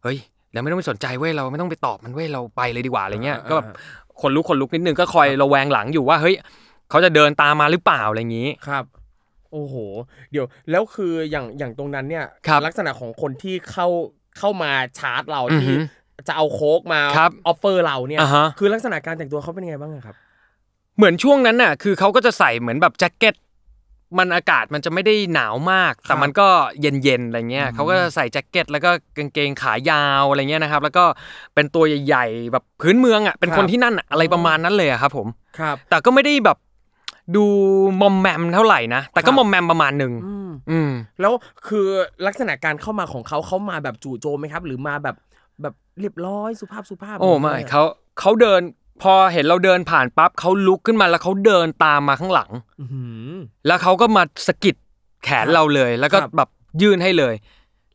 [0.03, 0.17] เฮ้ย
[0.53, 3.67] แล้วไม่ต้องไปสนใจเว้ย เราไม่ต้องไปตอบมันเว้ย เราไปเลยดีกว่าอะไรเงี้ย ก็แบบ
[4.21, 6.35] คนลุกคนลุกนิดนึงก็คอยระแวงหลังอยู่ว่าเฮ้ย
[6.89, 8.85] เขาจะเดินตามมาหรือเปล่าอะไรอย่างงี้ ครับ
[9.51, 9.75] โอ้โห
[10.31, 13.87] เดี๋ยวแล้วคืออย่างอย่างตรงนั้นเนี่ยครับลักษณะของคนที่เข้า
[14.37, 15.77] เข้ามาชาร์จเราอือฮึที่
[16.27, 20.15] จะเอาโค้กมาครับ offer เราเนี่ยอ่าฮะคือลักษณะการแต่งตัวเขาเป็นยังไงบ้างอะครับ
[20.97, 23.35] เหมือนช่วงนั้นน่ะ คือเขาก็จะใส่เหมือนแบบแจ็คเก็ต
[24.19, 26.47] มันอากาศมันจะไม่ได้หนาวมาก แต่มันก็
[26.81, 31.05] เย็นๆอะไรเงี้ยเขาก็จะใส่แจ็คเก็ตแล้วก็กางเกงขายาวอะไรเงี้ยนะครับ แล้วก็
[31.55, 35.27] เป็นตัวใหญ่ๆแบบพื้นเมืองอะเป็นครับคนที่นั่นอะอะไรประมาณนั้นเลยอะครับผม
[35.59, 36.57] ครับ แต่ก็ไม่ได้แบบ
[37.35, 37.45] ดู
[38.01, 41.33] มอมแมมเท่าไหร่นะ แต่คก็รับมอมแมมประมาณหนึ่งอืมอืมแล้ว
[41.67, 41.87] คือ
[42.27, 45.15] ลักษณะการเข้ามาของเขาเขามาแบบจู่โจมไหมครับ หรือมาแบบ
[45.61, 47.83] แบบเรียบร้อยสุภาพสุภาพ โอ้ไม่เขา
[48.19, 48.61] เขาเดิน
[49.01, 53.31] พอเห็นเราเดินผ่านปั๊บเขาลุกขึ้นมาแล้วเขาเดินตามมาข้างหลังอื้อหือ
[53.67, 54.75] แล้วเขาก็มาสะกิด
[55.23, 56.49] แขนเราเลย แล้วก็ครับแบบ
[56.81, 57.35] ยื่นให้เลย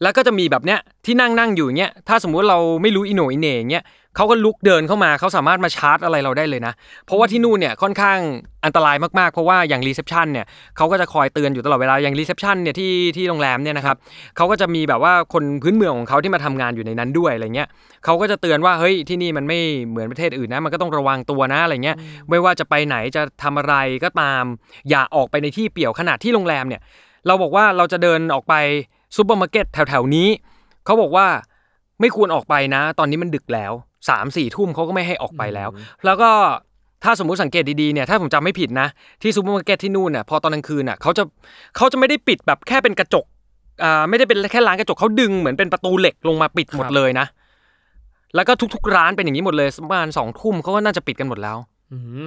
[0.03, 3.85] แล้วก็จะมีแบบเนี้ยที่นั่งนั่งอยู่อย่างเงี้ยถ้าสมมุติเราไม่รู้อิโหนอิเหน่อย่างเงี้ย
[4.17, 6.73] เขาก็ลุกเดินเข้ามาเขาสามารถมาชาร์จอะไรเราได้เลยนะ
[7.07, 8.19] เพราะว่าที่นู่นเนี่ยค่อนข้าง
[8.65, 13.97] อันตรายมากๆ เพราะว่าอย่าง reception เนี่ยเขาก็จะคอยเตือนอยู่ตลอดเวลาอย่าง reception เนี่ยที่ที่โรงแรมเนี่ยนะครับ
[14.37, 17.69] เขาก็จะมีแบบว่าคนพื้นเมืองของเขาที่มาทำงานอยู่ในนั้นด้วยอะไรเงี้ย
[18.05, 21.97] เขาก็จะเตือนว่าเฮ้ยที่นี่มันไม่เหมือนประเทศอื่นนะมันก็ต้องระวังตัวนะอะไรเงี้ย
[22.31, 23.75] ไม่ว่าจะไปไหนจะทำอะไร
[24.05, 24.45] ก็ตาม
[24.91, 26.81] อย่าออกไปในที่เปลี่ยวขนาดที่โรงแรมเนี่ย
[27.27, 28.55] เราบอกว่าเราจะเดินออกไป
[29.17, 30.29] ซูเปอร์มาร์เก็ตแถวๆนี้
[30.85, 31.27] เขาบอกว่า
[32.01, 33.73] ไม่ควรออกไปนะ ตอนนี้มันดึกแล้ว
[34.09, 35.69] สามสี่ทุ่มเขาก็ไม่ให้ออกไปแล้ว
[36.05, 36.31] แล้วก็
[37.05, 38.89] ถ้าสมมุติสังเกตดีๆเนี่ยถ้าผมจำไม่ผิดนะ
[39.23, 41.23] ที่ซูเปอร์มาร์เก็ตที่นู่นน่ะพอตอนกลางคืนน่ะเขาจะ
[41.77, 43.25] เขาจะไม่ได้ปิดแบบแค่เป็นกระจก
[43.85, 47.27] อ่าไม่ได้เป็นแค่ร้านกระจกเขาดึงเหมือนเป็นประตูเหล็กลงมาปิดหมดเลยนะ
[48.35, 51.57] แล้วก็ทุกๆร้านเป็นอย่างนี้หมดเลยประมาณสองทุ่มเขาก็น่าจะปิดกันหมดแล้ว
[51.93, 52.23] อื้อหือ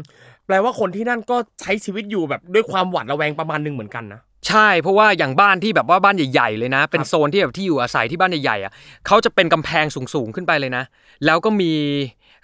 [0.45, 8.71] แปลว่าคนที่นั่นก็ใช้ชีวิตอยู่แบบด้วยความหวาดระแวงประมาณหนึ่งเหมือนกันนะ ใช่เพราะว่าอย่างบ้านที่แบบว่าบ้านใหญ่ ๆ เลยนะ เป็นโซนที่แบบที่อยู่อาศัยที่บ้านใหญ่ๆอะ
[9.07, 10.83] เขาจะเป็นกำแพงสูงๆขึ้นไปเลยนะ
[11.25, 11.73] แล้วก็มี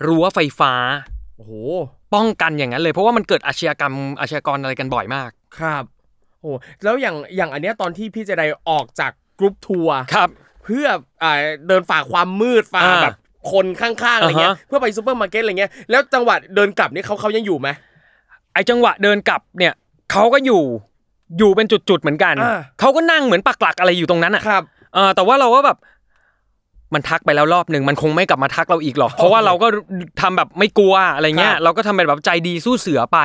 [0.07, 0.73] รั้วไฟฟ้า
[1.35, 1.53] โอ้โห
[2.13, 5.83] ป้องกันอย่างนั้นเลยเพราะว่ามันเกิดอาชญากรรมอาชญากรอะไรกันบ่อยมากครับ
[6.41, 6.51] โอ้
[6.83, 10.29] แล้วอย่างอย่างอันเนี้ยตอนที่พี่เจไดออกจากกรุ๊ปทัวร์ครับ
[10.63, 10.87] เพื่อ
[11.23, 11.33] อ่า
[11.67, 13.15] เดินฝ่าความมืดฝ่าอ่า แบบ
[13.51, 17.69] คนข้างๆอะไรเงี้ยอ่าฮะเพื่อไปซูเปอร์มาร์เก็ตอะไรเงี้ยแล้วจังหวะเดินกลับนี่เขาเขายังอยู่ไหม
[18.53, 19.73] ไอจังหวะเดินกลับเนี่ย
[20.11, 20.63] เขาก็อยู่
[21.37, 25.79] อยู่เป็นจุดๆเหมือนกันอ่าเขาก็นั่งเหมือนปักหลักอะไรอยู่ตรงนั้นอะครับเออแต่ว่าเราก็แบบ
[26.93, 29.67] มันทักไปแล้วรอบหนึ่งมันคงไม่กลับมาทักเราอีกหรอก เพราะว่าเราก็
[30.21, 33.19] ทำแบบไม่กลัวอะไรเงี้คยรับเราก็ทำเป็นแบบใจดีสู้เสือไป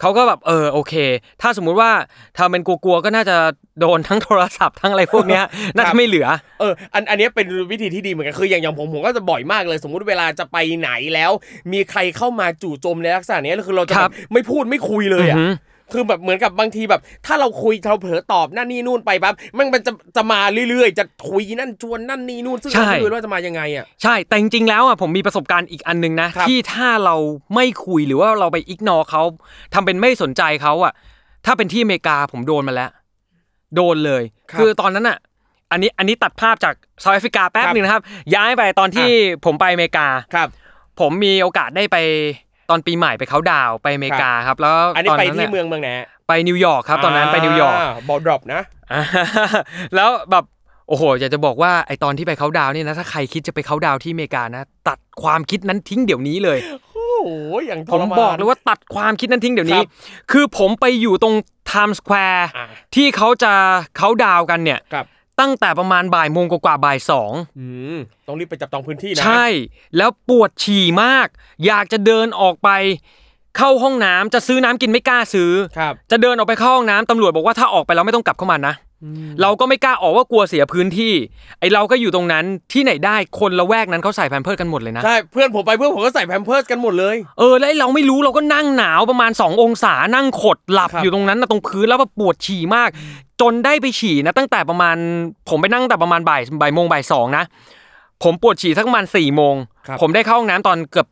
[0.00, 0.94] เขาก็แบบเออโอเค
[1.42, 1.90] ถ้าสมมุติว่า
[2.38, 3.36] ทำเป็นกลัวๆก็น่าจะ
[3.80, 5.44] โดนทั้งโทรศัพท์ทั้งอะไรพวกเนี้ย
[5.76, 6.26] น่าจะไม่เหลือ
[6.60, 11.30] เอออันอันเนี้ยเป็นวิธีที่ดีเหมือนกันคืออย่างอย่างผมผมก็จะบ่อยมากเลย สมมุติเวลาจะไปไหนแล้ว
[11.72, 15.52] มีใครเข้ามาจู่โจมในลักษณะเนี้ยคือเราจะคแบรับบไม่พูดไม่คุยเลยอะอือหือ
[15.92, 27.16] คือแบบเหมือนกับบางทีแบบ ถ้าเราคุยเราเผลอตอบนั่นนี่นู่นไปปั๊บมันมันจะจะมาเรื่อยๆ จะคุยนั่นชวนนั่นนี่นู่นซึ่งใช่เราไม่รู้ว่าจะมายังไงอะใช่แต่จริงๆแล้วอะผมมีประสบการณ์อีกอันหนึงนะครับที่ถ้าเรา
[27.54, 29.22] ไม่คุยหรือว่าเราไปอิกนอเขา
[29.74, 30.92] ทำเป็นไม่สนใจเขาอะ
[31.46, 32.90] ถ้าเป็นที่อเมริกาผมโดนมาแล้ว
[33.76, 34.22] โดนเลย
[34.58, 35.18] คือตอนนั้นอะ
[35.72, 38.02] อันนี้อันนี้ตัดภาพจากเซาท์แอฟริกาแป๊บหนึ่งนะครับ
[38.34, 39.10] ย้ายไปตอนที่
[39.44, 40.48] ผมไปอเมริกาครับ
[41.00, 45.90] ผมมีโอกาสได้ไปต อนปีใหม่ไปเขาน์ดาวน์ไปอเมริกาครับ แล้วอันนี้ตอนไปนั้นที่น่ะเมืองเมืองไหน
[46.28, 47.78] ไปนิวยอร์กครับ ตอนนั้นไปนิวยอร์ก
[48.08, 48.60] ball drop นะ
[48.92, 49.02] อ่า
[49.94, 50.44] แล้วแบบ
[50.88, 56.58] โอ้โหอยากจะบอกว่าไอตอนที่ไปเขาน์ดาวน์เนี่ยนะถ้าใครคิดจะไปเขาน์ดาวน์ที่อเมริกานะ ตัดความคิดนั้นทิ้งเดี๋ยวนี้เลย
[56.92, 57.30] โอ้โห
[57.66, 59.90] อย่างทผมรมานบอกเลยว่าตัดความคิดนั้นทิ้งเดี๋ยวนี้ครับ
[60.32, 61.34] คือผมไปอยู่ตรง
[61.68, 63.52] Times Square อ่าที่เขาจะ
[63.96, 65.06] เขาน์ดาวน์กันเนี่ยครับ
[65.40, 67.96] ตั้งแต่ประมาณบ่ายโมงกว่าๆบ่ายสองอืม
[68.28, 69.46] ต้องรีบไปจับจองพื้นที่นะใช่
[69.96, 71.28] แล้วปวดฉี่มาก
[71.66, 72.68] อยากจะเดินออกไป
[73.56, 78.74] เข้าห้องน้ำจะซื้อน้ำกินไม่กล้าซื้อครับจะเดินออกไปเข้าห้องน้ำตำรวจบอกว่าถ้าออกไปแล้วไม่ต้องกลับเข้ามานะ
[79.42, 81.14] เราก็ไม่กล้าออกว่ากลัวเสียพื้นที่
[81.60, 92.88] ไอเราก็อยู่ตรงนั้นที่ไหนได้คนละแวกนั้นเขาใส่แพมเพิร์สกันหมดเลยนะใช่เพื่อนผมไปเพื่อนผมก็ใส่แพมเพิร์สกันหมดเลยเออแล้วไอ้เราไม่รู้เราก็นั่งหนาวประมาณ 2 องศานั่งขดหลับครับอยู่ตรงนั้นนะตรงพื้นแล้วก็ปวดฉี่มาก
[93.40, 94.96] จนได้ไปฉี่นะ ตั้งแต่ประมาณ
[95.48, 97.44] ผมไปนั่งแต่ประมาณบ่ายบ่ายโมงบ่ายสองนะ
[98.22, 99.54] ผมปวดฉี่สักประมาณสี่โมง
[99.86, 101.06] ครับผมได้เข้าห้องน้ำตอนเกือบ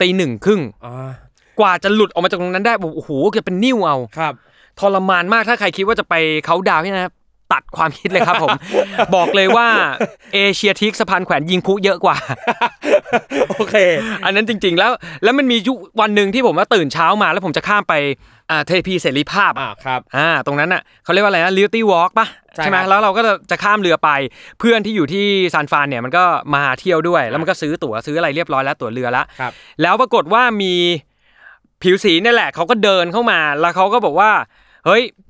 [0.00, 1.12] ตีหนึ่งครึ่งอ่า
[1.60, 4.34] กว่าจะหลุดออกมาจากตรงนั้นได้บอกโอ้โหเกือบเป็นนิ้วเอาครับ
[4.80, 7.12] ทรมานมากถ้าใครคิดว่าจะไปเขาน์ดาวน์ที่นะ
[7.52, 8.56] ตัดความคิดเลยครับผม
[9.14, 9.68] บอกเลยว่า
[10.34, 12.16] เอเชียทิกสะพานแขวนยิงพลุเยอะกว่า
[13.50, 13.76] โอเค
[14.24, 14.90] อันนั้นจริง ๆ แล้ว
[15.24, 17.94] แล้วมันมียุควันหนึ่งที่ผมว่าตื่นเช้ามาแล้วผมจะข้ามไป
[18.50, 24.10] อ่าเทพีเสรีภาพอ่าครับอ่าตรงนั้นอะเขาเรียกว่าอะไรนะลิ b ตี้วอล์กป่ะใช่ไหมครับแล้วเราก็จะจะข้ามเรือไป
[24.58, 30.74] เพื่อนที่อยู่ที่ซานฟรานเนี่ยมันก็มาเที่ยวด้วย แล้วมันก็ซื้อตั๋วซื้ออะไรเรียบร้อยแล้วตั๋วเรือละครับแล้วปรากฏว่ามี
[31.82, 34.30] ผิวสีเนี่ยแหละเขาก็เดินเข้ามาแล้วเขาก็บอกว่า
[34.86, 35.25] เฮ้ยมิ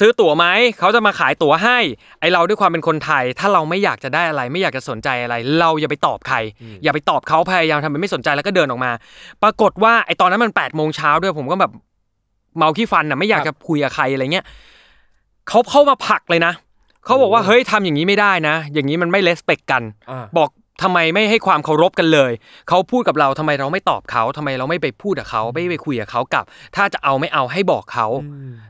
[0.00, 0.46] ซื้อตั๋วไหม
[0.78, 1.78] เขาจะมาขายตั๋วให้
[2.20, 6.36] ไอเราด้วยความเป็นคนไทย ถ้าเราไม่อยากจะได้อะไร ไม่อยากจะสนใจอะไร เราอย่าไปตอบใคร
[6.82, 8.90] อย่าไปตอบเขาพยายามทำเป็นไม่สนใจแล้วก็เดินออกมา
[9.42, 11.72] ปรากฏว่าไอตอนนั้นมันแปดโมงเช้าด้วยผมก็แบบ
[12.56, 14.44] เมาขี้ฟันน่ะไม่อยากจะคุยกับใครอะไรเงี้ย
[15.48, 16.52] เขาเข้ามาผลักเลยนะ
[17.04, 20.50] เขาบอกว่าเฮ้ยทำอย่างนี้ไม่ได้นะ อย่างนี้มันไม่เลสเปกกันอ่าบอก
[20.82, 22.32] ทำไมไม่ให้ความเคารพกันเลย
[22.68, 26.44] เขาพูดกับเราทำไมเราไม่ตอบเขาทำไมเราไม่ไปพูดกับเขาไม่ไปคุยกับเขากลับ
[26.76, 28.06] ถ้าจะเอาไม่เอาให้บอกเขา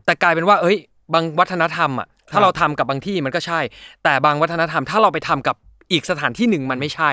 [0.04, 0.78] แต่กลายเป็นว่า เอ้ย
[1.14, 3.60] บางวัฒนธรรมอะถ้าเราทำกับบางที่มันก็ใช่
[4.04, 5.56] แต่บางวัฒนธรรม ถ้าเราไปทำกับ
[5.92, 7.10] อีกสถานที่หนึ่งมันไม่ใช่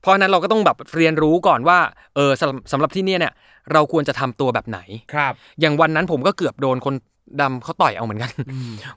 [0.00, 1.78] เพราะฉะนั้นเราก็ต้องแบบเรียนรู้ก่อนว่า
[2.14, 3.32] เออสำหรับสำหรับที่เนี่ยเนี่ย
[3.72, 4.78] เราควรจะทำตัวแบบไหน
[5.14, 6.94] ครับ อย่างวันนั้นผมก็เกือบโดนคน
[7.40, 8.32] ดำเขาต่อยเอาเหมือนกัน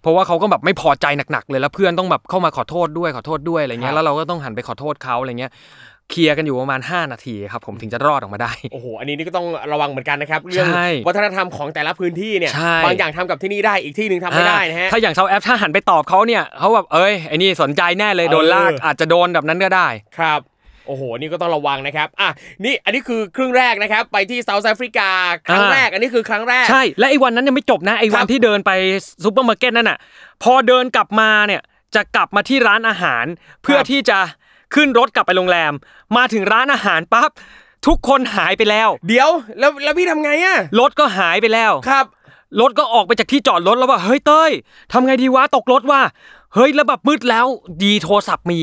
[0.01, 5.51] เพราะว่าเขาก็แบบไม่พอใจหนักๆเลยแล้วเพื่อนต้องแบบเข้ามาขอโทษด้วยขอโทษด้วยอะไรเงี้ครัยบแล้วเราก็ต้องหันไปขอโทษเขาอะไรเงี้ย
[6.11, 19.87] เคลียร์กันอยู่ประมาณ 5 นาทีครับผมถึงจะรอดออกมาได้ โอ้โห อันนี้นี่ก็ต้องระวังเหมือนกันนะครับ เรื่องใช่วัฒนธรรมของแต่ละพื้นที่เนี่ยใช่บางอย่างทำกับที่นี่ได้อีกที่หนึ่งทำไม่ได้นะฮะ ถ้อย่างเซาท์แอฟถ้าหันไปตอบเขาเนี่ยเขาแบบเอ้ยไอ้นี่สนใจแน่เลยโดนลากเออออาจจะโดนแบบนั้นก็ได้
[20.19, 20.41] ครับ
[20.87, 22.29] โอ้โห นี่ก็ต้องระวังนะครับ อะ
[22.63, 25.09] นี่ อันนี้คือครึ่งแรกนะครับ ไปที่เซาท์แอฟริกา
[25.47, 28.71] ครั้งอ่าแรก อันนี้คือครั้งแรก ใช่ และไอ้วันนั้นยังไม่จบนะ ไอ้ครับวันที่เดินไป
[29.23, 29.99] ซูเปอร์มาร์เก็ตนั่นน่ะ
[30.43, 31.61] พอเดินกลับมาเนี่ย
[31.95, 33.25] จะกลับมาที่ร้านอาหาร
[33.63, 34.19] เพื่อที่จะ
[34.73, 35.73] ขึ้นรถกลับไปโรงแรม
[36.17, 37.29] มาถึงร้านอาหารปั๊บ
[37.87, 42.05] ทุกคนหายไปแล้ว เดี๋ยวแล้วแล้วพี่ทำไงอะรถก็หายไปแล้ว ครับ
[42.61, 44.51] รถก็ออกไปจากที่จอดรถแล้วว่าเฮ้ยเอ้ย
[44.91, 46.01] ทำไงดีวะตกรถว่า
[46.55, 47.45] เฮ้ยแล้วแบบมืดแล้ว
[47.83, 48.61] ดีโทรศัพท์มี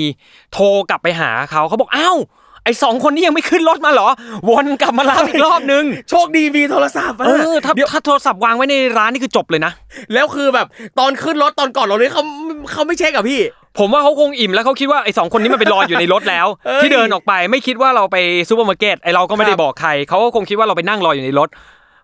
[0.52, 2.18] โทรกลับไปหาเขาเขาบอกอ้าว
[2.64, 4.08] ไอ้สองคนนี้ยังไม่ขึ้นรถมาเหรอ
[4.48, 9.72] วนกลับมารับอีกรอบนึง โชคดีมีโทรศัพท์อะเออถ้าเดี๋ยวถ้าโทรศัพท์วางไว้ในร้านนี่คือจบเลยนะ
[10.14, 10.66] แล้วคือแบบ
[10.98, 12.24] ตอนขึ้นรถตอนก่อนรถนี่เขา
[12.72, 13.40] เขาไม่เช็คอะพี่
[13.78, 18.16] ผมว่าเขาคงอิ่มแล้วเขาคิดว่าไอ้สองคนนี้มันไปรออยู่ในรถแล้วเอ้ยที่เดินออกไปไม่คิดว่าเราไป
[18.48, 21.48] ซูเปอร์มาร์เก็ตไอ้เราก็ไม่ได้ครับบอกใครเขาก็คงคิดว่าเราไปนั่งรออยู่ในรถ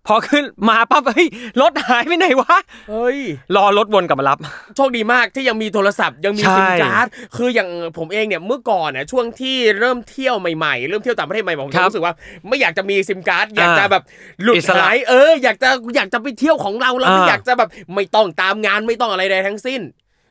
[0.07, 1.29] พอขึ้นมาปั๊บเฮ้ย
[1.63, 2.57] รถหายไปไหนวะ
[2.91, 3.19] เฮ้ย
[3.57, 4.39] รอรถวนกลับมารับ
[4.77, 7.07] โชคดีมากที่ยังมีโทรศัพท์ยังมีใช่ซิมการ์ด
[7.37, 12.15] คืออย่างผมเองเนี่ยเมื่อก่อนเนี่ยช่วงที่เริ่มเที่ยวใหม่ๆ เริ่มเที่ยวต่างประเทศใหม่ๆผมครับรู้สึกว่า
[12.49, 14.03] ไม่อยากจะมีซิมการ์ดอยากจะอ่าแบบ
[14.43, 19.81] หลุดอิสระหายเอออยากจะอยากจะไปเที่ยวของเราแล้วไม่อ่าอยากจะแบบไม่ต้องตามงานไม่ต้องอะไรใดทั้งสิ้น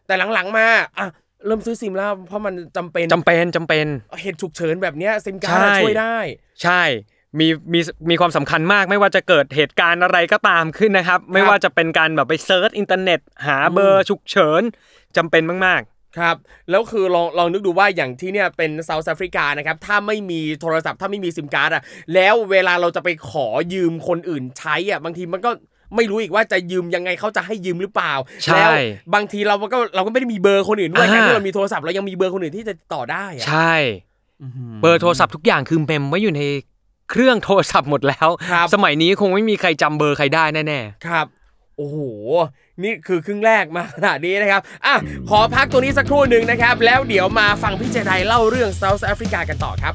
[0.08, 0.66] แต่หลังๆมา
[0.98, 1.08] อะ
[1.46, 3.86] เริ่มซื้อซิมแล้วเพราะมันจำเป็นจำเป็นจำเป็น
[4.22, 6.18] เหตุฉุกเฉินแบบเนี้ยซิมการ์ดอะใช่ช่วยได้
[6.64, 6.84] ใช่
[7.40, 14.62] มีมีมีความสำคัญมาก ไม่ว่าจะเกิดเหตุการณ์อะไรก็ตามขึ้นนะครับ ไม่ว่าจะเป็นการแบบไป search อินเทอร์เน็ต หาเบอร์ฉุกเฉิน
[15.18, 15.84] จำเป็นมาก
[16.20, 16.36] ครับ
[16.70, 25.52] แล้วคือลองลองนึกดูว่าอย่างที่เนี่ยเป็นเซาท์แอฟริกานะครับ ถ้าไม่มีโทรศัพท์ถ้าไม่มีซิมการ์ดอะแล้วเวลาเราจะไปขอยืมคนอื่นใช้อะบางทีมันก็
[25.96, 28.72] ไม่รู้อีกว่าจะยืมยังไงเขาจะให้ยืมหรือเปล่าใช่แล้ว
[29.14, 33.74] บางทีเราก็เราก็ไม่ได้มีเบอร์คนอื่นด้วยอ่าการที่เรามีโทรศัพท์เรายังมีเบอร์คนอื่นที่จะติดต่อได้ๆอะใช่
[34.82, 36.42] เบอร์โทรศัพท์ทุกอย่างคือเมมไว้อยู่ใน
[37.12, 41.26] เครื่องโทรศัพท์หมดแล้วครับสมัยนี้คงไม่มีใครจำเบอร์ใครได้แน่ครับ
[41.78, 41.98] โอ้โห
[42.84, 44.96] นี่คือครึ่งแรกมาขนาดนี้นะครับ อะ
[45.30, 49.94] ขอพักตัวนี้สักครู่หนึ่งนะครับ แล้วเดี๋ยวมาฟังพี่เจไดเล่าเรื่องเซาท์แอฟริกากันต่อครับ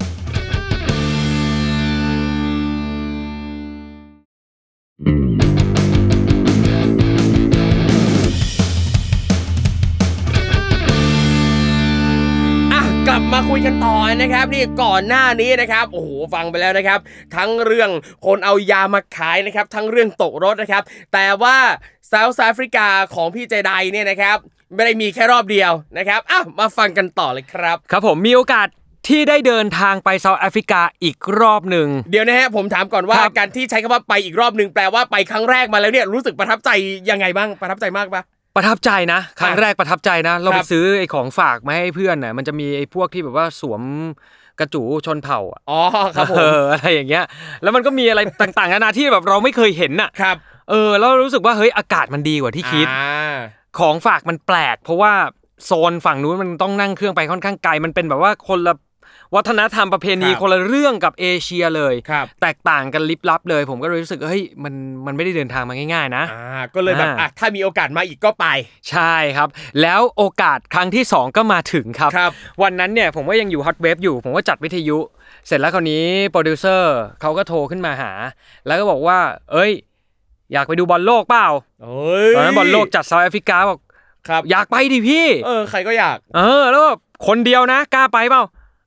[13.35, 16.99] มาคุยกันต่อนะครับนี่ก่อนหน้านี้นะครับโอ้โหฟังไปแล้วนะครับ
[17.37, 17.91] ทั้งเรื่อง
[18.27, 21.57] คนเอายามาขายนะครับทั้งเรื่องตกรถนะครับ แต่ว่า
[22.09, 24.37] เซาท์แอฟริกาของพี่เจไดเนี่ยนะครับ
[24.75, 28.69] ไม่ได้มีแค่รอบเดียวนะครับอ้าวมาฟังกันต่อเลยครับ ครับผมมีโอกาส
[29.09, 36.71] ที่ได้เดินทางไปเซาท์แอฟริกาอีกรอบหนึ่งเดี๋ยวนะฮะผมถามก่อนว่าครับการที่ใช้คำว่าไปอีกรอบหนึ่งแปลว่าไปครั้งแรกมาแล้วเนี่ยรู้สึกประทับใจ
[37.11, 38.23] ยังไงบ้างประทับใจมากปะ
[38.57, 43.83] ประทับใจนะครั้งแรกประทับใจนะ เราคไปรับซื้อไอ้ของฝากมาให้เพื่อนน่ะมันจะมีไอ้พวกที่แบบว่าสวม
[44.61, 45.81] กระจูชนเผ่าอะอ๋อ
[46.17, 47.25] ครับผมเอออะไรอย่างเงี้ย
[47.63, 50.37] แล้วมันก็มีอะไรต่างๆนานาที่แบบเราไม่เคยเห็นน่ะครับ
[50.71, 53.37] เออแล้วรู้สึกว่าเฮ้ยอากาศมันดีกว่าที่คิดอ่า
[53.79, 55.13] ของฝากมันแปลก เพราะว่า
[55.67, 58.75] โซนฝั่งนู้นมันต้องนั่งเครื่องไปค่อนข้างไกลมันเป็นแบบว่าคนละ
[59.35, 64.75] วัฒนธรรมประเพณีครับคนละเรื่องกับเอเชียเลยครับแตกต่างกันลิบลับเลย ผมก็เลยรู้สึกเฮ้ยมัน
[65.07, 68.47] มันไม่ได้เดินทางมาง่าย ๆ นะอ่าก็เลยแบบอ่าอะถ้ามีโอกาสมาอีกก็ไป
[68.91, 69.49] ใช่ครับ
[69.83, 74.99] แล้วโอกาสครั้งที่ 2 ก็มาถึงครับครับ วันนั้นเนี่ยผมก็ยังอยู่ Hot Wave อยู่ ผมก็จัดวิทยุ
[75.47, 78.13] เสร็จแล้วคราวนี้โปรดิวเซอร์เขาก็โทรขึ้นมาหา
[78.67, 79.19] แล้วก็บอกว่า
[79.53, 79.73] เอ้ย
[80.53, 81.47] อยากไปดูบอลโลกเปล่า
[81.83, 83.81] โอ้ยตอนนั้นบอลโลกจัดเซาท์แอฟริกาบอก
[84.29, 86.91] ครับอยากไปดิพี่ เออใครก็อยาก เออแล้วก็
[87.27, 88.43] คนเดียวนะกล้าไปเปล่า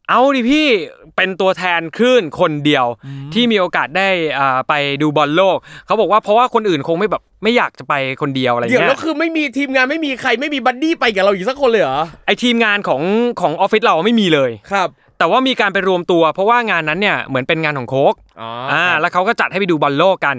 [0.09, 0.67] เอาดิพี่
[1.15, 2.85] เป็นตัวแทนคลื่นคนเดียว
[3.33, 4.07] ที่มีโอกาสได้
[4.39, 13.01] อ่าไปดูบอลโลก เขาบอกว่าเพราะว่าคนอื่นคงไม่แบบไม่อยากจะไปคนเดียวอะไรเงี้ยเดี๋ยวแล้วคือไม่มีทีมงานไม่มีใครไม่มี buddy ไปกับเราอีกสักคนเลยเหรอไอทีมงานของ
[13.41, 20.37] ของออฟฟิศเราไม่มีเลยครับแต่ว่ามีการไปรวมตัว เพราะว่างานนั้นเนี่ยเหมือนเป็นงานของโค้กอ๋ออ่าครับแล้วเขาก็จัดให้ไปดูบอลโลกกัน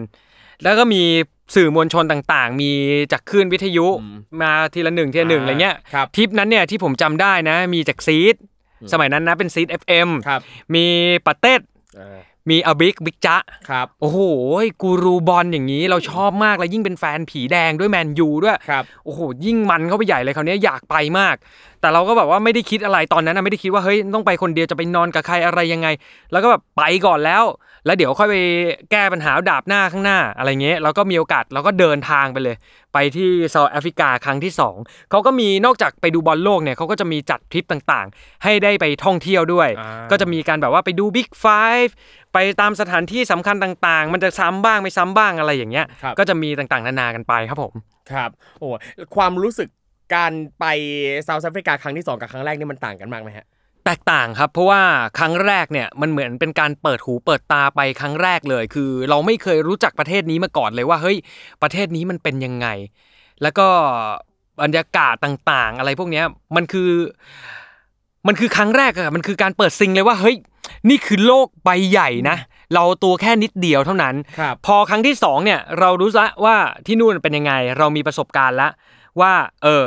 [0.62, 1.02] แล้วก็มี
[1.54, 2.70] สื่อมวลชนต่างๆ มี
[3.12, 3.87] จากคลื่นวิทยุ
[4.40, 8.37] มาทีละหนึ่งทีละหนึ่งอะไรเงี้ยครับทริปนั้นเนี่ยที่ผมจำได้นะ มีจาก Seed
[8.93, 10.41] สมัยนั้นนะเป็นซีด FM ครับ
[10.75, 10.87] มี
[11.27, 11.55] ปาเต้
[12.01, 12.19] อ่า
[12.51, 13.37] มีอบิกบิ๊กจ๊ะ
[13.71, 14.19] ครับโอ้โห
[14.83, 21.37] กูรูบอลอย่างนี้เราชอบมากแล้วยิ่งเป็นแฟนผีแดงด้วยแมนยูด้วยครับโอ้โหยิ่งมันเข้าไปใหญ่เลยคราวนี้อยากไปมาก
[21.81, 25.88] แต่เราก็แบบว่าไม่ได้คิดอะไรตอนนั้นนะไม่ได้คิดว่าเฮ้ยต้องไปคนเดียวจะไปนอนกับใครอะไรยังไง
[26.33, 27.45] แล้วก็แบบไปก่อนแล้ว
[27.88, 28.37] แล้วเดี๋ยวค่อยไป
[28.90, 32.57] แก้ปัญหาดาบหน้าข้างหน้าอะไรเงี้ยเราก็มีโอกาสเราก็เดินทางไปเลย
[32.94, 34.77] ไปที่เซาท์แอฟริกาครั้งที่สอง
[35.11, 41.44] เขาก็มีนอกจากไปดูบอลโลกเนี่ยเขาก็จะมีจัดทริปต่างๆ ให้ได้ไปท่องเที่ยวด้วยอ่าก็จะมีการแบบว่าไปดู Big Five
[42.33, 47.72] ไปตามสถานที่สำคัญต่างๆ มันจะซ้ำบ้างไม่ซ้ำบ้างอะไรอย่างเงี้ยครับก็จะมีต่างๆ นานากันไปครับผม
[48.12, 48.68] ครับโอ้
[49.16, 49.68] ความรู้สึก
[50.14, 50.64] การไป
[51.24, 53.46] เซาท์แอฟริกาครั้งที่สองกับครั้งแรกนี่มันต่างกันมากไหมฮะ
[53.88, 54.83] แตกต่างครับ เพราะว่า
[55.18, 61.16] ครั้งแรกเนี่ยมันเหมือนเป็นการเปิดหูเปิดตาไปครั้งแรกเลย คือ เราไม่เคยรู้จักประเทศนี้มาก่อนเลยว่าเฮ้ย
[61.62, 62.66] ประเทศนี้มันเป็นยังไง
[63.42, 63.66] แล้วก็
[64.62, 66.24] บรรยากาศต่างๆ อะไรพวกเนี้ย
[66.57, 66.90] มันคือ
[68.27, 70.37] มันคือครั้งแรกอะมันคือการเปิดซิงเลยว่าเฮ้ย
[70.88, 72.37] นี่คือโลกใบใหญ่นะ
[72.74, 78.68] เราตัวแค่นิดเดียวเท่านั้นครับพอครั้งที่สองเนี่ยเรารู้ละว่าที่นู่นเป็นยังไง เรามีประสบการณ์ละ
[79.20, 79.85] ว่า เออ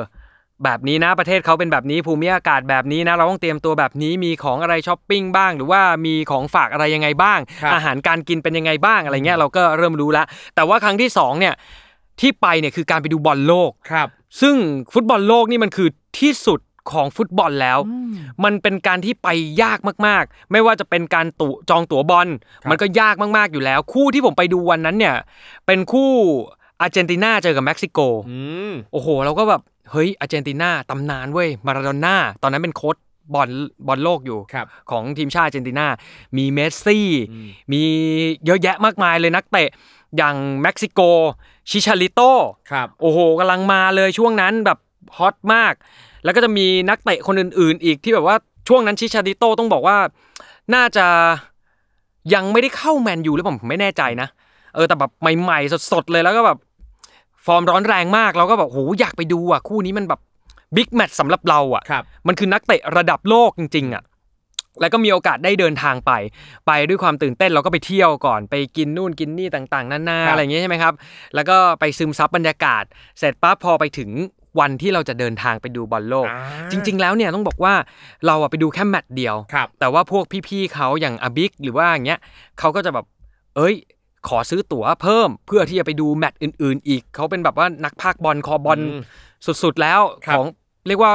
[0.63, 10.23] แบบนี้นะประเทศเขาเป็นแบบนี้ภูมิอากาศแบบนี้นะ เราต้องเตรียมตัวแบบนี้มีของอะไรช้อปปิ้งบ้าง หรือว่ามีของฝากอะไรยังไงบ้างครับอาหารการกินเป็นยังไงบ้างอะไรเงี้ยเราก็เริ่มรู้ละ
[10.55, 11.53] แต่ว่าครั้งที่สองเนี่ย
[12.19, 14.07] ที่ไปเนี่ยคือการไปดูบอลโลกครับ
[14.41, 14.55] ซึ่ง
[14.93, 16.59] ฟุตบอลโลกนี่มันคือที่สุด
[16.91, 17.79] ของฟุตบอลแล้ว
[18.43, 19.27] มันเป็นการที่ไป
[19.61, 22.27] ยากมากๆ ไม่ว่าจะเป็นการตุจองตั๋วบอล
[22.63, 25.15] ครับมันก็ยากมากๆอยู่แล้ว คู่ที่ผมไปดูวันนั้นเนี่ย
[25.65, 26.09] เป็นคู่
[26.81, 29.61] อาร์เจนตินาเจอกับเม็กซิโกอืมโอ้โห เราก็แบบ
[29.91, 32.97] เฮ้ยอาร์เจนตินาตำนานเว้ยมาราโดน่าตอนนั้นเป็นโค้ช
[33.33, 33.49] บอล
[33.87, 35.87] บอลโลกอยู่ครับของทีมชาติอาร์เจนตินา
[36.37, 37.07] มีเมสซี่
[37.71, 37.81] มี
[38.45, 39.69] เยอะแยะมากมายเลยนักเตะ
[40.17, 40.99] อย่างเม็กซิโก
[41.69, 42.21] ชิชาลิโต
[42.71, 44.79] ครับโอ้โหกำลังมาเลยช่วงนั้นแบบ
[45.17, 45.73] ฮอตมาก
[46.23, 48.35] แล้วก็จะมีนักเตะคนอื่น ๆ อีกที่แบบว่า
[48.67, 49.97] ช่วงนั้นชิชาลิโตต้องบอกว่า
[50.75, 51.07] น่าจะ
[52.33, 54.27] ยังไม่ได้เข้าแมนยูหรือเปล่าผมไม่แน่ใจนะ
[54.75, 56.57] เออแต่แบบใหม่ ๆ สด ๆ เลยแล้วก็แบบ
[57.45, 60.19] ฟอร์มร้อนแรงมากเราก็แบบโหอยากไปดูอะคู่นี้มันแบบ
[60.75, 64.03] บิ๊กแมตช์สำหรับเราอะครับ มันคือนักเตะระดับโลกจริง ๆอะ
[64.81, 66.11] แล้วก็มีโอกาสได้เดินทางไป
[66.67, 70.93] ไปด้วยความตื่นเต้นเราก็ไปเที่ยวก่อนไปกินนู่นกินนี่ต่างๆนานาครับ อะไรอย่างเงี้ยใช่ไหมครับ
[71.35, 72.83] แล้วก็ไปซึมซับบรรยากาศ
[73.19, 74.09] เสร็จปั๊บพอไปถึง
[74.59, 76.39] วันที่เราจะเดินทางไปดูบอลโลกอ่า
[76.71, 77.73] จริง ๆ แล้วเนี่ยต้องบอกว่า
[78.25, 82.19] เราอะไปดูแค่แมตช์เดียว ครับ แต่ว่าพวกพี่ๆเขาอย่างอาบิกหรือว่าอย่างเงี้ย
[82.59, 83.05] เขาก็จะแบบ
[83.55, 83.75] เอ้ย
[84.27, 89.01] ขอซื้อตั๋วเพิ่มเพื่อที่จะไปดูแมตช์อื่น ๆ อีก เขาเป็นแบบว่านักพากย์บอลคอบอลอืม
[89.63, 90.45] สุดๆแล้วครับของ
[90.87, 91.11] เรียกว่า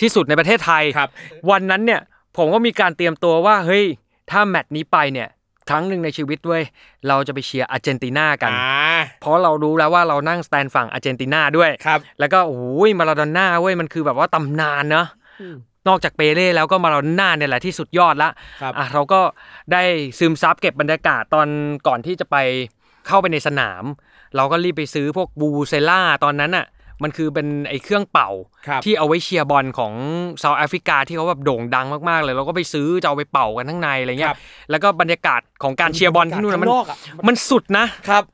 [0.00, 1.08] ที่สุดในประเทศไทยครับ
[1.50, 2.00] วันนั้นเนี่ย
[2.36, 3.84] ผมก็มีการเตรียมตัวว่าเฮ้ย
[4.30, 5.28] ถ้าแมตช์นี้ไปเนี่ย
[5.70, 6.62] ครั้งหนึ่งในชีวิตเว้ย
[7.08, 15.06] เราจะไปเชียร์อาร์เจนตินากันอ่าเพราะเรารู้แล้วว่าเรานั่งสแตนฝั่งอาร์เจนตินาด้วยครับแล้วก็โอ้ยมาราโดน่าเว้ยมันคือแบบว่าตำนานเนอะ
[15.88, 18.30] นอกจากเปเล่แล้วก็มาราโดน่าเนี่ยแหละที่สุดยอดละ
[18.62, 19.20] ครับอะเราก็
[19.72, 19.82] ได้
[20.18, 21.48] ซึมซับเก็บบรรยากาศตอน
[21.86, 22.36] ก่อนที่จะไป
[23.06, 23.84] เข้าไปในสนาม
[24.36, 26.66] เราก็รีบไปซื้อพวกวูวูเซล่าตอนนั้นอะ
[27.02, 28.30] มันคือเป็นไอ้เครื่องเป่า
[28.66, 29.92] ครับที่เอาไว้เชียร์บอลของ
[30.40, 34.40] เซาท์แอฟริกาที่เขาแบบโด่งดังมากๆเลยเราก็ไปซื้อจะเอาไปเป่ากันข้างในอะไรเงี้ยครับ
[34.70, 38.24] แล้วก็บรรยากาศของการเชียร์บอลที่นู่นนะมันข้างนอกอะมันสุดนะครับ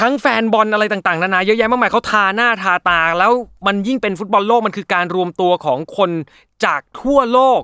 [0.00, 3.32] ทั้งแฟนบอลอะไรต่างๆนานาเยอะแยะมากมายเขาทาหน้าทาตา แล้ว
[3.66, 6.10] มันยิ่งเป็นฟุตบอลโลกมันคือการรวมตัวของคน
[6.64, 7.60] จากทั่วโลก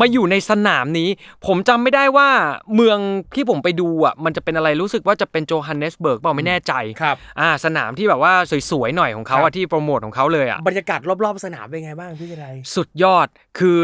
[0.00, 1.08] มาอยู่ในสนามนี้
[1.46, 2.28] ผมจำไม่ได้ว่า
[2.74, 2.98] เมือง
[3.34, 6.72] ที่ผมไปดูอะมันจะเป็นอะไรรู้สึกว่าจะเป็นโจฮันเนสเบิร์กเปล่าไม่แน่ใจ
[7.02, 8.32] ครับอ่าสนามที่แบบว่า
[8.70, 13.26] สวยๆหน่อยของเขาครัอะบที่โปรโมทของเขาเลยอะบรบรรยากาศรอบๆสนามเป็นไงบ้างพี่ชัยสุดยอด
[13.58, 13.80] คือ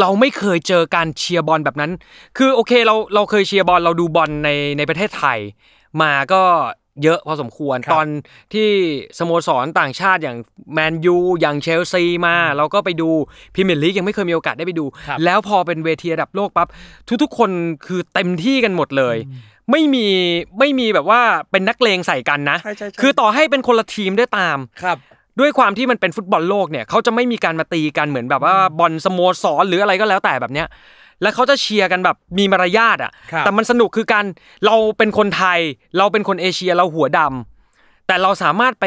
[0.00, 1.90] เราไม่เคยเจอการเชียร์บอลแบบนั้น
[2.38, 5.38] คือโอเคเราเราเคยเชียร์บอลเราดูบอลในในประเทศไทย
[6.02, 6.42] มาก็
[7.04, 8.06] เยอะพอสมควรครับตอน
[8.54, 8.68] ที่
[9.18, 10.36] สโมสรต่างชาติอย่าง
[10.72, 13.08] แมนยูอย่างเชลซีมาเราก็ไปดู
[13.54, 16.68] พรีเมียร์ลีกยังไม่เคยมีโอกาสได้ไปดูครับแล้วพอเป็นเวทีระดับโลกปั๊บ
[17.22, 17.50] ทุกๆ คน
[17.86, 19.16] คือเต็มที่กันหมดเลย
[19.70, 20.06] ไม่มี
[20.58, 21.20] ไม่มีแบบว่า
[21.50, 24.98] เป็นนักเลงใส่กันนะใช่ใช่ใช่คือต่อให้เป็นคนละทีมด้วยตามครับ
[25.40, 30.66] ด้วยความที่มันเป็นฟุตบอลโลกเนี่ยเขาจะไม่มีการมาตีกันเหมือนแบบว่าบอลสโมสรหรืออะไรก็แล้วแต่แบบเนี้ย
[31.22, 34.24] แล้วเขาจะเชียร์กันแบบมีมารยาทอะครับแต่มันสนุกคือการ
[34.66, 35.60] เราเป็นคนไทย
[35.98, 38.86] เราเป็นคนเอเชียเราหัวดำแต่เราสามารถไป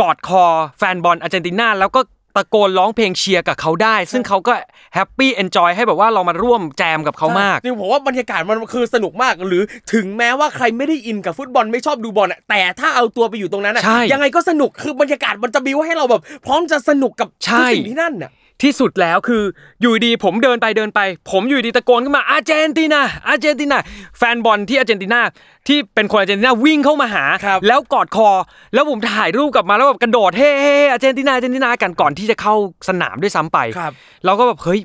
[0.00, 0.44] กอดคอ
[0.78, 2.00] แฟนบอลอาร์เจนตินาแล้วก็
[2.36, 4.52] ตะโกนร้องเพลงเชียร์กับเขาได้ ซึ่งเขาก็
[4.94, 9.62] happy enjoy ให้แบบว่าเรามาร่วมแจมกับเขามากจริงิงผมว่าบรรยากาศมันคือสนุกมาก หรือ
[9.92, 18.30] ถึงแม้ว่าใครไม่ได้อินกับฟุตบอลไม่ชอบดูบอลอะแต่ถ้าเอาตัวไปอยู่ตรงนั้นอะใช่ยังไงก็สนุกคือบรรยากาศมันจะบิวให้เราแบบ พร้อมจะสนุกกับใช่ทุกสิ่งที่นั่นน่ะ
[18.62, 19.42] ที่สุดแล้วคือ
[19.82, 23.78] อยู่ดีผมเดินไปเดินไป ผมอยู่ดีตะโกนขึ้นมาอาร์เจนตินาอาร์เจนตินา
[24.18, 25.20] แฟนบอลที่อาร์เจนตินา
[25.68, 28.28] ที่เป็นคนอาร์เจนตินาวิ่งเข้ามาหาครับแล้วกอดคอ
[28.74, 32.54] แล้วผมถ่ายรูปกลับมาแล้วแบบกระโดดเฮ้เฮ้เฮ้อาร์เจนตินาอาร์เจนตินากันก่อนที่จะเข้า
[32.88, 33.92] สนามด้วยซ้ำไปครับ
[34.24, 34.80] เราก็แบบเฮ้ย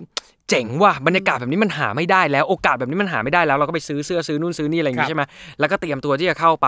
[0.52, 5.24] เจ๋งว่ะบรรยากาศแบบนี้มันหาไม่ได้แล้วโอกาสแบบนี้มันหาไม่ได้แล้วเราก็ไปซื้อเสื้อซื้อนู่นซื้อนี่อะไรอย่างครังี้บใช่ไหม
[5.60, 6.68] แล้วก็เตรียมตัวที่จะเข้าไป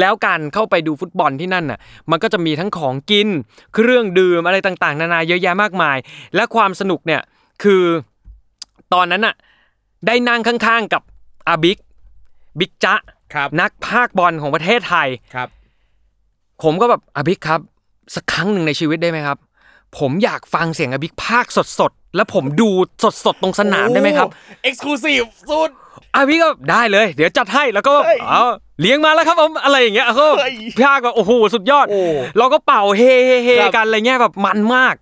[0.00, 1.78] แล้วการเข้าไปดูฟุตบอลที่นั่นน่ะ
[2.10, 3.28] มันก็จะมีทั้งของกิน
[3.74, 5.96] เครื่องดื่มอะไรต่างๆ นานาเยอะแยะมากมาย
[6.34, 7.20] และความสนุกเนี่ย
[7.62, 7.84] คือ
[8.94, 9.34] ตอนนั้นน่ะ
[10.06, 11.02] ได้นั่งข้างๆกับ
[11.48, 11.78] อาบิ๊ก
[12.60, 12.94] บิ๊กจ๊ะ
[13.34, 15.48] ครับนักพากย์บอลของประเทศไทยครับ
[16.62, 17.60] ผมก็แบบอาบิ๊กครับ
[18.14, 19.38] สักครั้งหนึ่งในชีวิตได้ไหมครับ
[19.98, 21.46] ผมอยากฟังเสียงอาบิ๊กพากย์
[21.80, 22.68] สดๆ แล้วผมดู
[23.24, 24.28] สดๆตรงสนามได้ไหมครับ
[24.62, 25.70] exclusive สุดุด
[26.14, 28.44] อาบิ๊กก็ได้เลย เดี๋ยวจัดให้แล้วก็เฮ้ยเอา
[28.80, 32.00] เลี้ยงมาแล้วครับผมอะไรอย่างเงี้ยเขาเฮ้ยพากย์แบบโอ้โหสุดยอดโอ้
[32.38, 34.94] เราก็เป่าเฮเฮเฮครับกันอะไรเงี้ยแบบมันมาก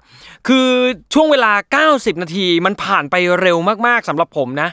[0.49, 0.69] คือ
[1.15, 1.53] ช่วงเวลา
[1.91, 4.69] 90 นาทีมันผ่านไปเร็วมากๆสำหรับผมนะ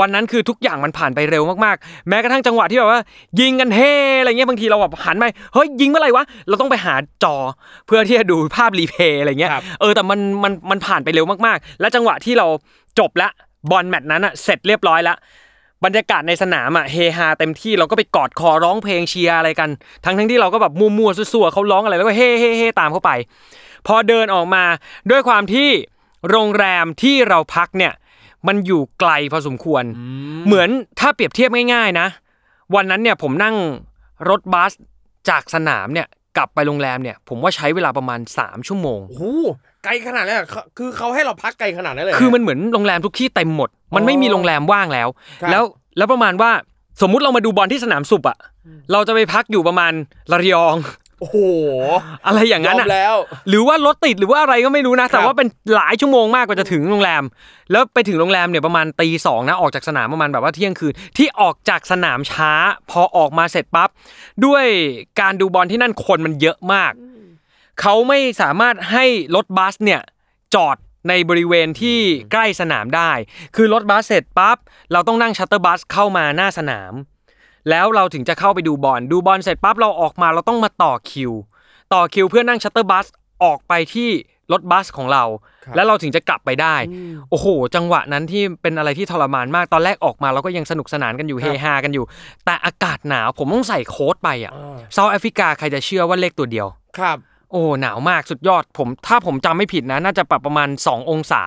[0.00, 3.00] วันนั้นคือทุกอย่างมันผ่านไปเร็วมากๆ แม้กระทั่งจังหวะที่แบบว่า
[3.40, 3.80] ยิงกันเฮ
[4.20, 5.24] อะไรเงี้ยบางทีเราแบบหันไป
[5.54, 7.36] เฮ้ยยิงเมื่อไหร่วะเราต้องไปหาจอ
[7.86, 12.46] เพื่อที่จะดูภาพรีเพย์อะไรเงี้ยครับเออแต่มันมันมันผ่านไปเร็วมากๆ และจังหวะที่เรา
[12.98, 13.28] จบละ
[13.70, 15.14] บอลแมตช์นั้นอะเสร็จเรียบร้อยละ
[15.84, 19.68] บรรยากาศในสนามอะเฮฮาเต็มที่เราก็ไปกอดคอร้องเพลงเชียร์อะไรกัน
[20.04, 23.10] ทั้งทั้งๆที่เราก็แบบมัวๆซั่วๆเขาร้องอะไรแล้วก็เฮ่เฮ่เฮ่ตามเข้าไป
[23.86, 24.64] พอเดินออกมา
[25.10, 25.68] ด้วยความที่
[26.30, 27.92] โรงแรมที่เราพักเนี่ย
[28.46, 29.84] มันอยู่ไกลพอสมควร
[30.46, 30.68] เหมือน
[31.00, 32.08] ถ้าเปรียบเทียบง่ายๆนะ
[32.74, 33.56] วันนั้นเนี่ยผมนั่ง
[34.30, 34.72] รถบัส
[35.28, 39.24] จากสนามเนี่ยกลับไปโรงแรมเนี่ย ผมว่าใช้เวลาประมาณ 3 ชั่วโมงโอ้โห
[39.84, 45.08] ไกลขนาดนั้นเหรอเขาคือเขาให้เราพักไกลขนาดนั้นเลยเหรคือมันเหมือนโรงแรมทุกที่เต็มหมด มันไม่มีโรงแรมว่างแล้ว
[45.42, 45.62] ครับแล้ว
[45.96, 46.50] แล้วประมาณว่า
[47.02, 48.38] สมมุติเรามาดูบอลที่สนามสุบอะ
[48.92, 49.92] เราจะไปพักอยู่ประมาณ
[50.32, 50.74] ระยอง
[51.20, 51.36] โอ้โห
[52.26, 53.14] อะไรอย่างนั้นยอะมแล้ว
[53.48, 57.22] หรือว่ารถติดหรือว่าอะไรก็ไม่รู้นะ แต่ครับว่าเป็นหลายชั่วโมงมากกว่าจะถึงโรงแรม
[57.70, 62.52] แล้วไปถึงโรงแรมเนี่ยประมาณตีสองนะออกจากสนามประมาณแบบว่าเที่ยงคืนที่ออกจากสนามช้า
[62.90, 63.88] พอออกมาเสร็จปั๊บ
[64.44, 64.64] ด้วย
[65.20, 66.92] การดูบอลที่นั่นคนมันเยอะมาก
[67.80, 69.04] เขาไม่สามารถให้
[69.34, 70.00] รถบัสเนี่ย
[70.54, 70.76] จอด
[71.08, 71.98] ในบริเวณที่
[72.32, 73.10] ใกล้สนามได้
[73.56, 74.56] คือรถบัสเสร็จปั๊บ
[74.92, 76.92] เราต้องนั่ง shuttle bus เข้ามาหน้าสนาม
[77.70, 81.32] แล้วเราถึงจะเข้าไปดูบอลดูบอลเสร็จปั๊บเราออกมาเราต้องมาต่อคิว
[81.94, 83.06] ต่อคิวเพื่อนั่ง shuttle bus
[83.44, 84.10] ออกไปที่
[84.52, 85.24] รถบัสของเรา
[85.64, 86.76] ครับแล้วเราถึงจะกลับไปได้
[87.30, 92.04] โอ้โห จังหวะนั้นที่เป็นอะไรที่ทรมานมากตอนแรกออกมาเราก็ยังสนุกสนานกันอยู่เฮฮากันอยู่
[92.44, 96.66] แต่อากาศหนาวผมต้องใส่ coat ไปอะอ่าเซาท์แอฟริกาใครจะเชื่อว่าเลขตัวเดียว
[96.98, 97.18] ครับ
[97.50, 101.42] โอ้หนาวมากสุดยอดผม ถ้าผมจำไม่ผิดนะ น่าจะปรับประมาณ 2 องศา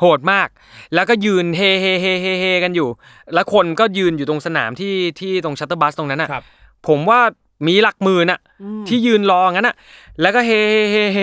[0.00, 0.48] โหดมาก
[0.94, 2.88] แล้วก็ยืนเฮเฮเฮเฮเฮกันอยู่
[3.34, 6.44] แล้วคนก็ยืนอยู่ตรงสนามที่ที่ตรง shuttle bus ตรงนั้นอะครับ
[6.88, 7.20] ผมว่า
[7.66, 8.40] มีหลักหมื่นอะ
[8.88, 9.76] ที่ยืนรองั้นอะ
[10.22, 11.20] แล้วก็เฮเฮเฮเฮ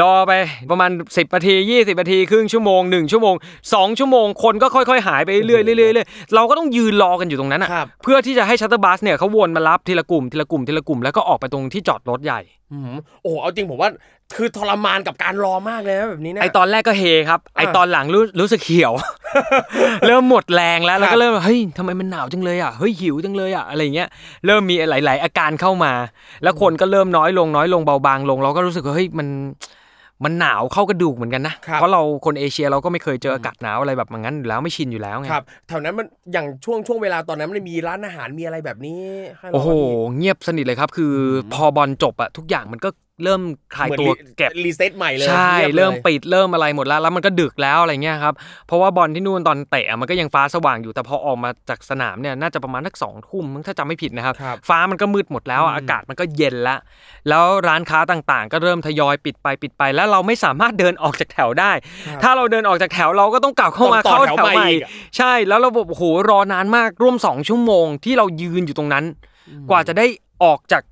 [0.00, 0.32] รอไป
[0.70, 3.34] ประมาณ 10นาที20นาทีครึ่งชั่วโมง1ชั่วโมง
[3.66, 12.40] 2ชั่วโมงคนก็ค่อยๆ หายไปเรื่อยๆเรื่อยๆเรื่อยๆเราก็ต้องยืนรอกันอยู่ตรงนั้นอะครับเพื่อที่จะให้ shuttle bus เนี่ยเขาวนมารับทีละกลุ่มทีละกลุ่มทีละกลุ่มแล้วก็ออกไปตรงที่จอดรถใหญ่
[12.72, 13.90] อืมโอ้โหเอาจริงผมว่า
[14.36, 18.92] คือทรมานกับการรอมากเลยนะแบบนี้นะไอตอนแรกก็เฮครับ ไอตอนหลังรู้รู้สึกเหี่ยว
[20.06, 24.08] เริ่มหมดแรงแล้วแล้วครัก็บเริ่มเฮ้ยทำไมมันหนาวจังเลยอะเฮ้ยหิวจังเลยอะอะไรเงี้ย
[24.46, 25.92] เริ่มมีหลาย ๆ อาการเข้ามา
[26.42, 29.28] แล้วคนก็เริ่มน้อยลงน้อยลงเบาบางลง เราก็รู้สึกว่าเฮ้ยมัน
[30.26, 39.00] มันหนาวเข้ากระดูกเหมือนกันนะครับเพราะเราคนเอเชียเราก็ไม่เคยเจออากาศหนาวอะไรแบบนั้นอยู่แล้วไม่ชินอยู่แล้วไงครับแถวนั้นมันอย่างช่วงช่วงเวลาตอนนั้นมันมีร้านอาหารมีอะไรแบบนี้
[39.38, 42.88] ให้เราโอ้โหบ้างเงียบสนิทเลยครับ คืออพอบอลจบอะทุกอย่างมันก็
[43.24, 43.40] เริ่ม
[43.76, 48.34] คลายเหมือนตัวรีเก็บ reset ใหม่เลยใช่เงียบเลยเริ่มปิดเริ่มอะไรหมดแล้ว แล้วมันก็ดึกแล้วอะไรเงี้ยครับ
[48.66, 56.76] เพราะว่าบอลที่นู่นตอนเตะอะมันก็ยังฟ้าสว่างอยู่แต่พอออกมาจากสนามเนี่ยน่าจะประมาณสักสองทุ่มมั้งถ้าจำไม่ผิดนะครับครับ ฟ้ามันก็มืดหมดแล้วอะอากาศมันก็เย็นละ
[57.28, 61.72] แล้วร้านค้าต่างๆ ก็เริ่มทยอยปิดไปปิดไป แล้วเราไม่สามารถเดินออกจากแถวได้
[62.22, 69.04] ถ้าเราเดินออกจากแถวเราก็ต้องกลับเข้ามาต้องต่อเข้าแถวแถวใหม่ใหม่อีกอะใช่แล้วระบบโอ้โหรอนานมากร่วมสองชั่วโมงที่เรายืนอยู่ตรงนั้น
[69.70, 70.06] กว่าจะได้
[70.44, 70.82] ออกจาก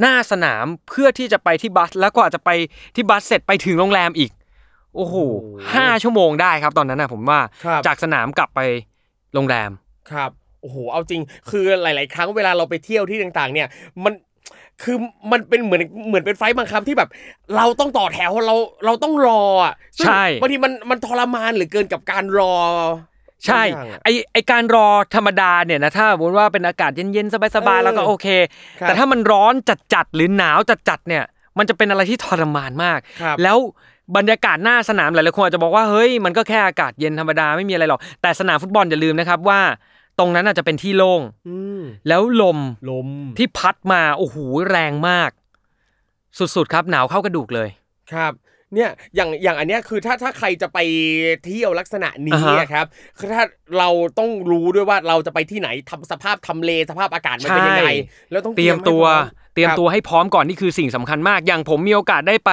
[0.00, 2.50] หน้าสนามเพื่อที่จะไปที่บัส แล้วกว่าจะไป
[2.96, 4.30] ที่บัสเสร็จไปถึงโรงแรมอีก
[4.96, 5.16] โอ้โห
[5.74, 8.60] ห้าชั่วโมงได้ครับตอนนั้นนะผมว่าครับจากสนามกลับไป
[9.34, 9.70] โรงแรม
[10.10, 10.30] ครับ
[10.60, 13.68] โอ้โหเอาจริง คือหลาย ๆ ครั้งเวลาเราไปเที่ยวที่ต่างๆ เนี่ย
[14.04, 14.12] มัน
[14.82, 14.96] คือ
[15.32, 17.10] มันเป็นเหมือนเหมือนเป็นไฟล์บังคับที่แบบ
[17.56, 22.54] เราต้องต่อแถวเราเราต้องรออะซึ่งใช่บางทีมันมันทรมานเหรือเกินกับการรอ
[23.46, 28.26] ใช่บางอย่างอะไอไอการรอธรรมดาเนี่ยนะถ้าสมมติว่าเป็นอากาศเย็นๆสบายๆแล้วก็โอเค
[28.80, 29.54] ครับแต่ถ้ามันร้อน
[29.94, 30.58] จัดๆหรือหนาว
[30.88, 31.24] จัดๆเนี่ย
[31.58, 33.56] มันจะเป็นอะไรที่ทรมานมากครับแล้ว
[34.16, 39.60] บรรยากาศหน้าสนามหลายๆคนอาจจะบอกว่าเฮ้ยมันก็แค่อากาศเย็นธรรมดาไม่มีอะไรหรอกแต่สนามฟุตบอลอย่าลืมนะครับว่า
[40.18, 42.58] ตรงนั้นอาจจะเป็นที่โล่งอืมแล้วลม
[42.90, 43.08] ลม
[43.38, 44.36] ที่พัดมาโอ้โห
[44.70, 45.30] แรงมาก
[46.38, 47.68] สุดๆครับ หนาวเข้ากระดูกเลย
[48.12, 48.32] ครับ
[48.74, 50.78] เนี่ยอย่างอย่างอันเนี้ยคือถ้าถ้าใครจะไป
[51.44, 52.86] เที่ยวลักษณะนี้อ่าฮะอะครับ
[53.18, 53.44] คือถ้า
[53.78, 53.88] เรา
[54.18, 57.84] ต้องรู้ด้วยว่าเราจะไปที่ไหนทำสภาพทำเลสภาพอากาศมันเป็นยังไง
[58.30, 62.50] แล้วต้องเตรียมตัวให้พร้อมเตรียมครับตัวให้พร้อมก่อนนี่คือสิ่งสำคัญมาก อย่างผมมีโอกาสได้ไป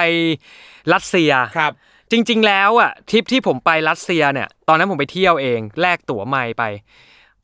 [0.94, 1.72] รัสเซียครับ
[2.12, 6.64] จริง ๆ แล้วอะทริปที่ผมไปรัสเซียเนี่ยตอนนั้นผมไปเที่ยวเองแลกตั๋วไม่ไป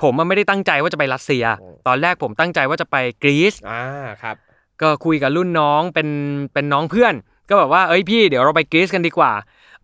[0.01, 1.43] ผมมันไม่ได้ตั้งใจว่าจะไปรัสเซีย
[1.87, 3.83] ตอนแรกผมตั้งใจว่าจะไปกรีซอ่า
[4.23, 4.35] ครับ
[4.81, 6.09] ก็คุยกับรุ่นน้องเป็น
[6.53, 7.13] เป็นน้องเพื่อน
[7.51, 9.31] ก็แบบว่าเอ้ยพี่เดี๋ยวเราไปกรีซกันดีกว่า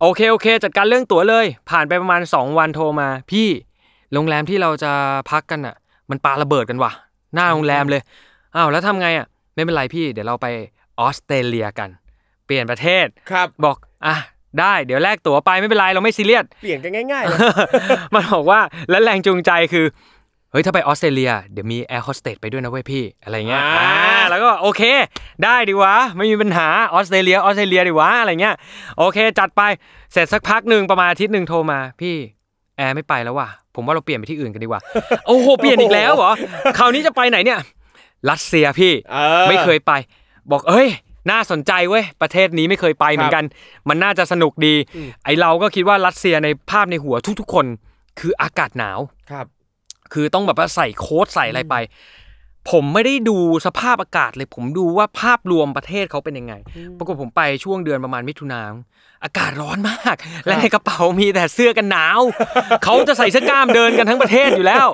[0.00, 3.48] โอเคโอเค จัดการเรื่องตั๋วเลย ผ่านไปประมาณ 2 วันโทรมา พี่
[4.12, 4.92] โรงแรมที่เราจะ
[5.30, 5.74] พักกันอะ
[6.10, 6.92] มันปาระเบิดกันว่ะ
[7.34, 8.02] หน้าโรงแรมเลย
[8.56, 10.46] อ้าวแล้วทำไงอะไม่เป็นไรพี่ เดี๋ยวเราไป
[11.00, 11.88] ออสเตรเลียกัน
[12.46, 14.16] เปลี่ยนประเทศครับบอกอะ
[14.60, 17.38] ได้เดี๋ยวแลกตั๋วไปไม่เป็นไรเราไม่ซีเรียสเปลี่ยนกันง่ายๆเลย
[18.14, 18.60] มันบอกว่า
[18.90, 19.86] และแรงจูงใจคือ
[20.50, 24.82] เฮ้ยถ้าไปออสเตรเลียเดี๋ยวมีแอร์โฮสเตสไปด้วยนะเว้ยพี่อะไรเงี้ยอ่าอ่าแล้วก็โอเค
[25.44, 28.54] ได้ดีวะไม่มีปัญหาออสเตรเลียออสเตรเลียดีวะอะไรเงี้ย
[28.98, 29.62] โอเค จัดไป
[30.12, 32.14] เสร็จสักพักหนึ่งประมาณอาทิตย์หนึ่งโทรมาพี่
[32.76, 34.80] แอร์ไม่ไปแล้วว่ะผมว่าเราเปลี่ยนไปที่อื่นกันดีกว่า
[35.26, 36.32] โอ้โหเปลี่ยนอีกแล้วเหรอ
[36.78, 37.60] คราวนี้จะไปไหนเนี่ย
[38.30, 39.92] รัสเซียพี่เออไม่เคยไป
[40.50, 40.88] บอกเอ้ย
[41.30, 43.44] น่าสนใจเว้ยประเทศนี้ไม่เคยไปเหมือนกัน
[43.88, 47.66] มันน่าจะสนุกดีอืมไอเราก็คิดว่ารัสเซียในภาพในหัวทุกๆคน
[48.18, 48.98] คืออากาศหนาว
[49.30, 49.46] ครับ
[50.14, 51.76] คือต้องแบบว่าใส่โค้ทใส่อะไรไป
[52.70, 56.54] ผมไม่ได้ดูสภาพอากาศเลย ผมดูว่าภาพรวมประเทศเขาเป็นยังไง
[56.98, 58.72] ปรากฏผมไปช่วงเดือนประมาณมิถุนายน
[59.24, 62.20] อากาศร้อนมาก และในกระเป๋ามีแต่เสื้อกันหนาว
[62.84, 64.86] เขาจะใส่เสื้อกล้ามเดินกันทั้งประเทศอยู่แล้ว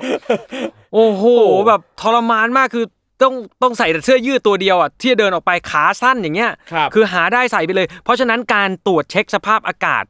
[0.93, 1.23] โอ้โห
[1.67, 2.85] แบบทรมานมากคือ
[3.23, 10.03] ต้องต้องใส่แต่เสื้อยืดตัวเดียวอะที่จะเดินออกไปขาสั้นอย่างเงี้ยครับคือหาได้ใส่ไปเลย เพราะฉะนั้นการตรวจเช็คสภาพอากาศ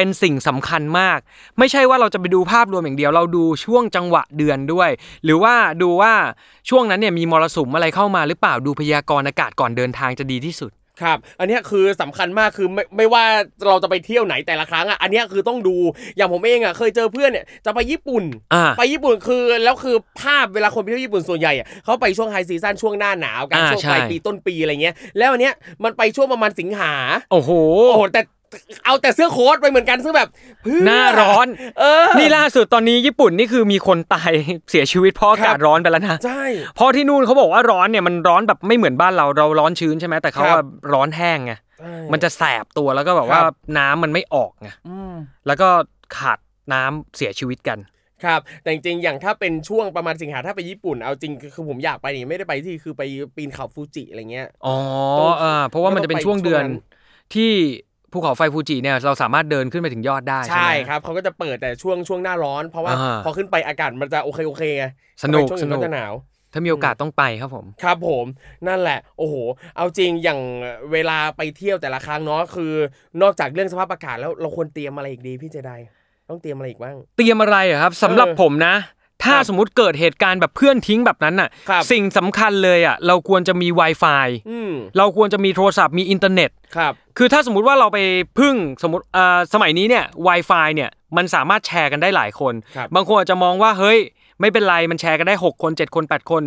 [0.00, 1.18] เป็นสิ่งสำคัญมาก
[1.58, 4.90] ไม่ใช่ว่าเราจะไปดูภาพรวมอย่างเดียว เราดูช่วงจังหวะเดือนด้วย
[5.24, 6.12] หรือว่าดูว่า
[6.68, 10.70] ช่วงนั้นเนี่ยมีมรสุมอะไรเข้ามาหรือเปล่าดูพยากรณ์อากาศก่อนเดินทางจะดีที่สุด
[11.02, 13.24] ครับ อันเนี้ยคือสำคัญมากคือไม่ไม่ว่า
[13.66, 15.76] เราจะไปเที่ยวไหนแต่ละครั้งอะ อันเนี้ยคือต้องดู
[16.16, 18.24] อย่างผมเองอะเคยเจอเพื่อนเนี่ยจะไปญี่ปุ่น
[18.54, 26.92] อ่าไปญี่ปุ่นคือแล้วคือภาพเวลาคนไปเที่ยวญี่ปุ่นส่วนใหญ่อะเขาไปช่วงไฮซีซั่นช่วงหน้าหนาวกันอ่าช่วงใช่ปลายปีต้นปีอะไรเงี้ย แล้วอันเนี้ยมันไปช่วงประมาณสิงหา
[27.32, 27.50] โอ้โห
[27.88, 28.20] โอ้โหแต่
[28.84, 30.28] เอาแต่เสื้อโค้ทไปเหมือนกันซึ่งแบบ
[30.62, 31.46] เพื่อหน้าร้อน
[31.78, 34.30] เออ นี่ล่าสุดตอนนี้ญี่ปุ่นนี่คือมีคนตาย
[34.70, 36.44] เสียชีวิตเพราะอากาศครับร้อนไปแล้วนะใช่
[36.74, 45.14] เพราะที่นู่นเขาบอกว่าร้อนเนี่ยมันร้อนแบบไม่เหมือนบ้านเราเราร้อนชื้นใช่ไหมแต่เขาครัอะบร้อนแห้งไงใช่มันจะแสบตัวแล้วก็แบบว่าครับน้ำมันไม่ออกไงอืม
[45.46, 45.68] แล้วก็
[46.16, 46.38] ขาด
[46.72, 47.78] น้ำเสียชีวิตกัน
[48.24, 53.02] ครับแต่จริงๆอย่างถ้าเป็นช่วงประมาณสิงหาถ้าไปญี่ปุ่นเอาจริงคือคือผมอยากไปนี่ไม่ได้ไปที่คือไป
[53.36, 54.76] ปีนเขาฟูจิอะไรเงี้ยอ๋อ
[55.18, 57.52] ต้องอ่าเพราะว่ามันจะเป็นช่วงเดือนช่วงนั้นที่
[58.12, 64.84] ภูเขาไฟฟูจิเนี่ยเราสามารถเดินขึ้นไปถึงยอดได้ใช่ใช่ไหมครับเขาก็จะเปิดแต่ช่วงช่วงหน้าร้อน เพราะว่าอ่าพอขึ้นไปอากาศมันจะโอเคโอเคไง
[65.22, 66.14] สนุกช่วงสนุกก็จะหนาว
[66.52, 68.26] ถ้ามีโอกาสต้องไปครับผม ครับผม
[68.68, 69.34] นั่นแหละ โอ้โห
[69.76, 70.40] เอาจริงอย่าง
[70.92, 72.72] เวลาไปเที่ยวแต่ละครั้งเนาะคือ
[73.22, 75.72] นอกจากเรื่องสภาพอากาศแล้วเราควรเตรียมอะไรอีกดีพี่เจได
[76.28, 78.74] ต้องเตรียมอะไรอีกบ้าง เตรียมอะไรอะครับสำหรับเออผมนะ
[79.24, 87.98] ถ้าครับสมมติเกิดเหตุการณ์แบบเพื่อนทิ้งแบบนั้นน่ะครับสิ่งสำคัญเลยอะเราควรจะมี Wi-Fi อืมเราควรจะมีโทรศัพท์มีอินเทอร์เน็ตครับคือถ้าสมมุติว่าเราไป
[88.38, 93.98] พึ่งสมมติอ่าสมัยนี้เนี่ย Wi-Fi เนี่ยมันสามารถแชร์กันได้หลายคนครับบางคนอาจจะมองว่าเฮ้ย
[94.40, 96.42] ไม่เป็นไรมันแชร์กันได้ 6 คน 7 คน 8 คน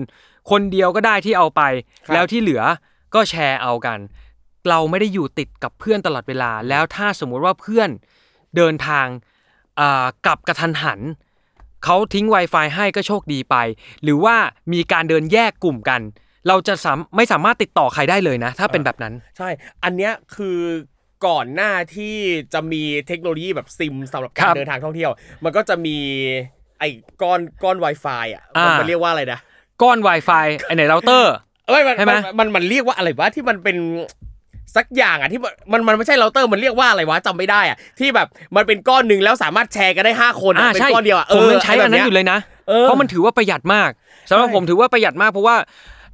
[0.50, 1.62] คนเดียวก็ได้ที่เอาไป
[2.14, 2.62] แล้วที่เหลือ
[3.16, 4.00] ก็แชร์เอากัน
[4.70, 7.90] เราไม่ได้อยู่ติดกับเพื่อนตลอดเวลา แล้วถ้าสมมุติว่าเพื่อน
[8.56, 9.08] เดินทาง
[9.80, 11.00] อ่ากลับกระทันหัน
[11.84, 13.56] เขาทิ้ง Wi-Fi ให้ก็โชคดีไป
[14.04, 14.36] หรือว่า
[14.74, 16.02] มีการเดินแยกกลุ่มกัน
[16.48, 19.50] เราจะสามไม่สามารถติดต่อใครได้เลยนะ ถ้าเป็นแบบนั้น ใช่
[19.84, 20.60] อันเนี้ยคือ
[21.28, 22.16] ก่อนหน้าที่
[22.54, 25.12] จะมีเทคโนโลยีแบบซิมสำหรับครัการบเดินทางท่องเที่ยว
[25.44, 25.98] มันก็จะมี
[26.80, 26.90] ไอ้
[27.22, 29.40] ก้อนก้อน Wi-Fi อะมันอ่ามัมันเรียกว่าอะไรนะ
[29.82, 31.34] ก้อน Wi-Fi ไอไหนเราเตอร์
[31.68, 33.78] เอ้ยมันใช่ไหมมันมันมันเรียกว่าอะไรวะที่มันเป็น
[34.78, 43.92] สักอย่างอะที่มันมันมันไม่ใช่เราเตอร์มันเรียกว่าอะไรวะจำไม่ได้อะที่แบบมันเป็นก้อนหนึ่งแล้วสามารถแชร์กันได้ห้าคนอะอ่าเป็นใช่ก้อนเดียวอะผมยังใช้อันนั้นอยู่เลเลยนะเออเพราะมันถือว่าประหยัดมาก
[44.30, 45.56] สำหรับใช่ผมถือว่าประหยัดมากเพราะว่า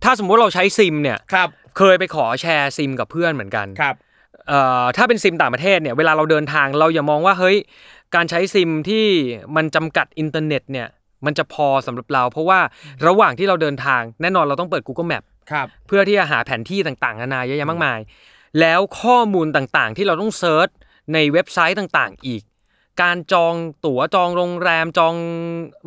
[0.03, 3.95] ถ้าสมมุติเราใช้ซิมเนี่ยครับเคยไปขอแชร์ซิมกับเพื่อนเหมือนกันครับ
[4.47, 7.57] เอ่อถ้าเป็นซิมต่างประเทศเนี่ยเวลาเราเดินทางเราอย่ามองว่าเฮ้ย
[8.16, 9.05] การใช้ซิมที่
[9.55, 10.88] มันจำกัดอินเทอร์เน็ตเนี่ย
[11.26, 12.60] มันจะพอสำหรับเรา เพราะว่า
[13.07, 17.99] ระหว่างที่เราเดินทางแน่นอนเราต้องเปิด Google Map ครับเพื่อที่จะหาแผนที่ต่างๆนานาเยอะแยะมากมาย
[18.60, 20.70] แล้วข้อมูลต่างๆ ที่เราต้อง search
[21.14, 22.41] ในเว็บไซต์ต่างๆ อีก
[23.02, 23.54] การจอง
[23.86, 25.14] ตั๋วจองโรงแรมจอง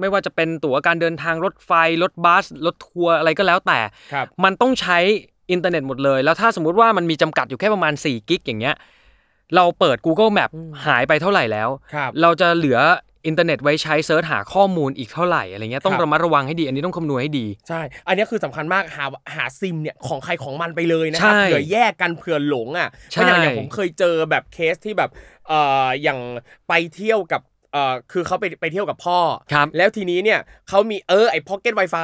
[0.01, 3.79] ไม่ว่าจะเป็นตั๋วการเดินทางรถไฟ รถบัส รถทัวร์อะไรก็แล้วแต่
[4.13, 4.99] ครับมันต้องใช้
[5.51, 8.77] อินเทอร์เน็ตหมดเลย แล้วถ้าสมมุติว่ามันมีจำกัดอยู่แค่ประมาณ4 gig อย่างเงี้ย
[9.57, 10.51] เราเปิด Google Map
[10.87, 12.79] หายไปเท่าไหร่แล้วครับเราจะเหลือ
[13.27, 19.05] อินเทอร์เน็ตไว้ใช้ search หาข้อมูลอีกเท่าไหร่อะไรเงี้ยต้องครับระมัดระวังให้ดี อันนี้ต้องคำนวณให้ดีใช่ อันนี้คือสำคัญมากหา
[19.35, 25.11] หาซิมเนี่ยของใครของมันไปเลยนะครัใช่เผื่อแยกกันเผื่อหลงอะใช่ราะอย่างอย่างผมเคยเจอแบบเคสที่แบบ
[25.49, 26.19] เอ่ออย่าง
[26.69, 27.41] ไปเที่ยวกับ
[27.73, 29.19] เอ่อคือเขาไปไปเที่ยวกับพ่อ
[29.53, 31.97] ครับแล้วทีนี้เนี่ยเขามีเออไอ้ pocket WiFi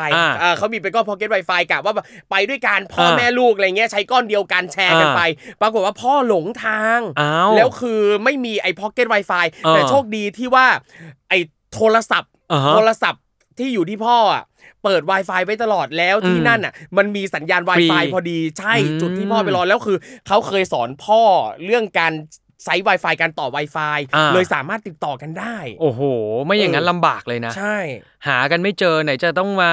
[0.43, 5.23] อ่าเขามีเป็นก้อน pocket WiFi กะว่าแบบไปด้วยกันพ่ออ่าแม่ลูกอะไรเงี้ยใช้ก้อนเดียวกันแชร์กันอ่าไป
[5.61, 9.33] ปรากฏว่าพ่อหลงทาง อ้าวแล้วคือไม่มีไอ้ pocket WiFi
[9.65, 10.67] เออแต่โชคดีที่ว่า
[11.29, 11.39] ไอ้
[11.75, 13.23] โทรศัพท์ อ่าฮะโทรศัพท์
[13.59, 14.45] ที่อยู่ที่พ่ออะ
[14.85, 21.21] เปิด Wi-Fi ไว้ตลอดแล้วที่อืมนั่นอะมันมีสัญญาณ ฟรี Wi-Fi พอดีใช่อืม จุดที่พ่อไปรอแล้วคือเขาเคยสอนพ่อ
[21.65, 22.13] เรื่องการ
[22.65, 26.01] ใช้ Wi-Fi การต่อ Wi-Fi อ่า เลยสามารถติดต่อกันได้ โอ้โห
[26.45, 27.79] ไม่อย่างนั้นเออลำบากเลยนะ ใช่
[28.27, 29.73] หากันไม่เจอไหนจะต้องมา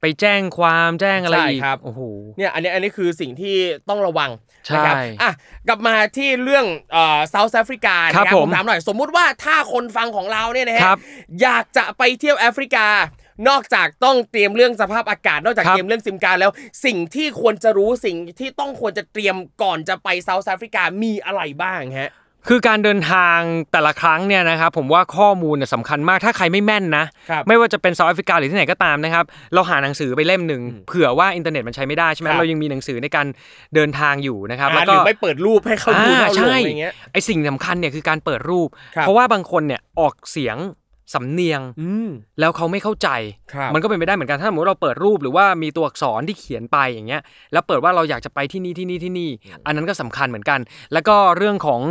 [0.00, 2.00] ไปแจ้งความแจ้งอะไรใช่อีกครับ โอ้โห
[2.38, 3.56] เนี่ยอันนี้อันนี้คือสิ่งที่
[3.88, 4.30] ต้องระวัง
[4.66, 5.30] ใช่นะครับอะ
[5.68, 10.98] กลับมาที่เรื่องเอ่อเซาท์แอฟริกาครับนะครับผมผมถามหน่อยสมมุติว่าถ้าคนฟังของเราเนี่ยนะฮะครับ
[11.42, 12.86] อยากจะไปเที่ยวแอฟริกา
[13.48, 16.50] นอกจากต้องเตรียมเรื่องสภาพอากาศ นอกจากครับ เตรียมเรื่องซิมการ์ดแล้ว
[16.84, 22.12] สิ่งที่ควรจะรู้สิ่งที่ต้องควรจะเตรียมก่อนจะไปเซาท์แอฟริกามีอะไรบ้างฮะ
[22.48, 23.38] คือการเดินทาง
[23.72, 29.24] แต่ละครั้งเนี่ยนะครับผมว่าข้อมูลเนี่ยสำคัญมากถ้าใครไม่แม่นนะ ครับไม่ว่าจะเป็นเซาท์แอฟริกาหรือที่ไหนก็ตามนะครับ
[29.54, 33.26] เราหาหนังสือไปเล่มหนึ่งเผื่อว่าอินเทอร์เน็ตมันใช้ไม่ได้ใช่ไหมครับ เรายังมีหนังสือในการ
[33.74, 40.56] เดินทางอยู่นะครับอ่าแล้วหก็ รือไม่เปิดรูปให้เขาดูอ่าเขาหลงใช่ อะไรเงี้ย ไอสิ่งสำคัญเนี่ยคือการเปิดรูป ครับเพราะว่าบางคนเนี่ยออกเสียง
[41.14, 42.08] สำเนียงอืม
[42.40, 43.08] แล้วเขาไม่เข้าใจ
[43.52, 47.22] ครับมันก็เป็นไปได้เหมือนกันถ้าสมมติเราเปิดรูปหรือว่ามีตัวอักษรที่เขียนไปอย่างเงี้ย
[47.52, 49.30] แล้วเปิดว่าเราอยากจะไปที่นี่ที่นี่ที่นี่
[49.66, 50.60] อันนั้นก็สำคัญเหมือนกัน
[50.92, 51.82] แล้วก็เรื่องของ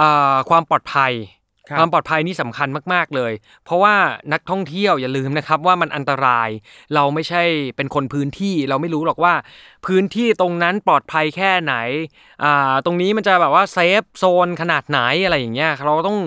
[0.00, 1.12] อ่าความปลอดภัย
[1.70, 3.32] ครับความปลอดภัยนี่สำคัญมาก ๆเลย
[3.64, 3.94] เพราะว่า
[4.32, 6.48] นักท่องเที่ยวอย่าลืมนะครับว่ามันอันตราย
[6.94, 7.42] เราไม่ใช่
[7.76, 9.34] เป็นคนพื้นที่เราไม่รู้หรอกว่า
[9.86, 11.74] พื้นที่ตรงนั้นปลอดภัยแค่ไหน
[12.44, 16.18] อ่าตรงนี้มันจะแบบว่า safe zone ขนาดไหนอะไรอย่างเงี้ยเราต้อง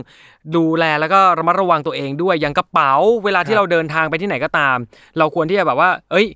[0.55, 2.93] ดูแลแล้วก็ระมัดระวังตัวเองด้วยอย่างกระเป๋า
[3.25, 4.77] เวลาที่เราเดินทางไปที่ไหนก็ตาม
[5.17, 6.27] เราควรที่จะแบบว่า เอ้ย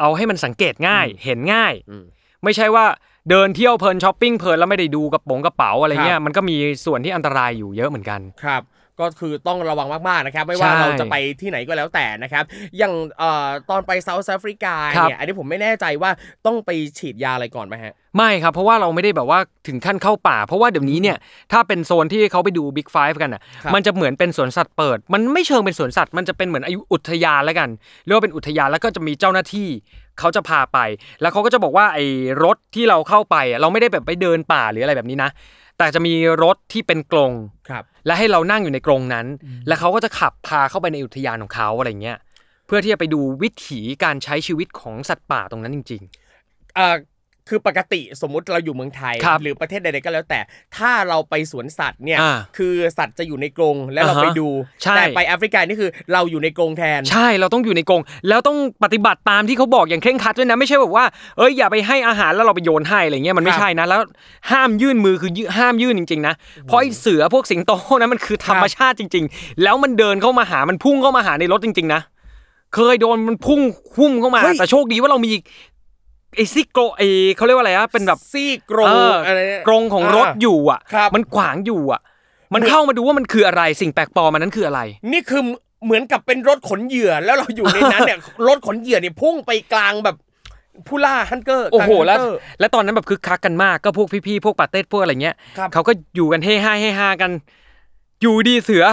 [0.00, 2.04] เอาให้มันสังเกตง่ายเห็นง่ายอืม
[2.44, 2.84] ไม่ใช่ว่า
[3.30, 8.62] เดินเที่ยวเพลินช้อปปิ้งเพลินแล้วไม่ได้ดูกระโปรงกระเป๋าอะไรเงี้ยครับมันก็มีส่วนที่อันตรายอยู่เยอะเหมือนกันครับ
[9.00, 12.44] ก็คือต้องระวังมากๆนะครับ ไม่ว่าใช่เราจะไปที่ไหนก็แล้วแต่นะครับ
[12.78, 16.10] อย่างเอ่อตอนไปเซาท์แอฟริกาครับเนี่ยอันนี้ผมไม่แน่ใจว่า
[16.46, 21.16] ต้องไปฉีดยาอะไรก่อนไหมฮะ ไม่ครับ เพราะว่าเราไม่ได้แบบว่าถึงขั้นเข้าป่า เพราะว่าเดี๋ยวนี้เนี่ย
[21.52, 27.68] ถ้าเป็นโซนที่เขาไปดูบิ๊กไฟกันอะครับมันจะเหมือนเป็นสวนสัตว์เปิด มันไม่เชิงเป็นสวนสัตว์มันจะเป็นเหมือนอายุอุทยานแล้วกัน
[28.04, 29.68] เรียกว่าเป็นอุทยานแล้วก็จะมีเจ้าหน้าที่
[30.18, 30.78] เขาจะพาไป
[31.20, 32.06] แล้วเขาก็จะบอกว่าไอ้
[32.44, 35.30] รถที่เราเข้าไปอะเราไม่ได้แบบไปเดินป่าหรืออะไรแบบนี้นะ
[35.78, 37.32] แต่จะมีรถที่เป็นกรง
[37.68, 39.26] ครับ และให้เรานั่งอยู่ในกรงนั้น
[39.68, 42.18] แล้วเขาก็จะขับพาเข้าไปในอุทยานของเขาอะไรเงี้ย
[42.66, 46.02] เพื่อที่จะไปดูวิถีการใช้ชีวิตของสัตว์ป่าตรงนั้นจริง
[46.74, 46.96] เอ่อ
[47.48, 50.40] คือปกติสมมุติเราอยู่เมืองไทย ครับหรือประเทศใดๆก็แล้วแต่
[50.76, 54.48] ถ้าเราไปสวนสัตว์เนี่ย อ่าคือสัตว์จะอยู่ในกรงแล้วเราอ่าฮะไปดู
[54.82, 61.04] ใช่ แต่ไปแอฟริกานี่คือเราอยู่ในกรงแทน ใช่เราต้องอยู่ในกรงแล้วต้องปฏิบัติตามที่เขาบอกอย่างเคร่งครัดด้วยนะไม่ใช่แบบว่า
[61.38, 64.00] เอ้ยอย่าไปให้อาหารแล้วเราไปโยนให้อะไรเงี้ยมันไม่ครับใช่นะแล้ว
[64.50, 66.34] ห้ามยื่นมือคือยื่นห้ามยื่นจริงๆนะ
[66.64, 72.00] เพราะไอ้เสือพวกสิงโตนั้นมันคือธรรมชาติจริง ๆ แล้วมันเดินเข้ามาหามันพุ่งเข้ามาหาในรถจริง ๆ นะ
[72.74, 73.60] เคยโดนมันพุ่ง
[73.96, 75.30] พุ่มเข้ามา เฮ้ย แต่โชคดีว่าเรามี
[76.36, 82.00] ไอ้ซิโกไอ้เขาเรียกว่าอะไรอะเป็นแบบซี่กรงเอออะไรเนี่ยกรงของรถอยู่อะครับมันขวางอยู่อะ
[82.54, 84.80] มันเข้ามาดูว่ามันคืออะไรสิ่งแปลกปลอมมันนั้นคืออะไร
[85.12, 85.42] นี่คือ
[85.84, 88.18] เหมือนกับเป็นรถขนเหยื่อแล้วเราอยู่ในนั้นเนี่ย
[88.48, 90.16] รถขนเหยื่อเนี่ยพุ่งไปกลางแบบ
[90.86, 97.30] ผู้ล่าฮันเกอร์โอ้โหกางแล้วฮันเกอร์แล้วตอนนั้นแบบคึกคักกันมากก็พวกพี่ๆพวกปาเต้พวกอะไรเงี้ยครับเขาก็อยู่กันเฮฮาเฮฮากัน
[98.22, 98.84] อยู่ดีเสือ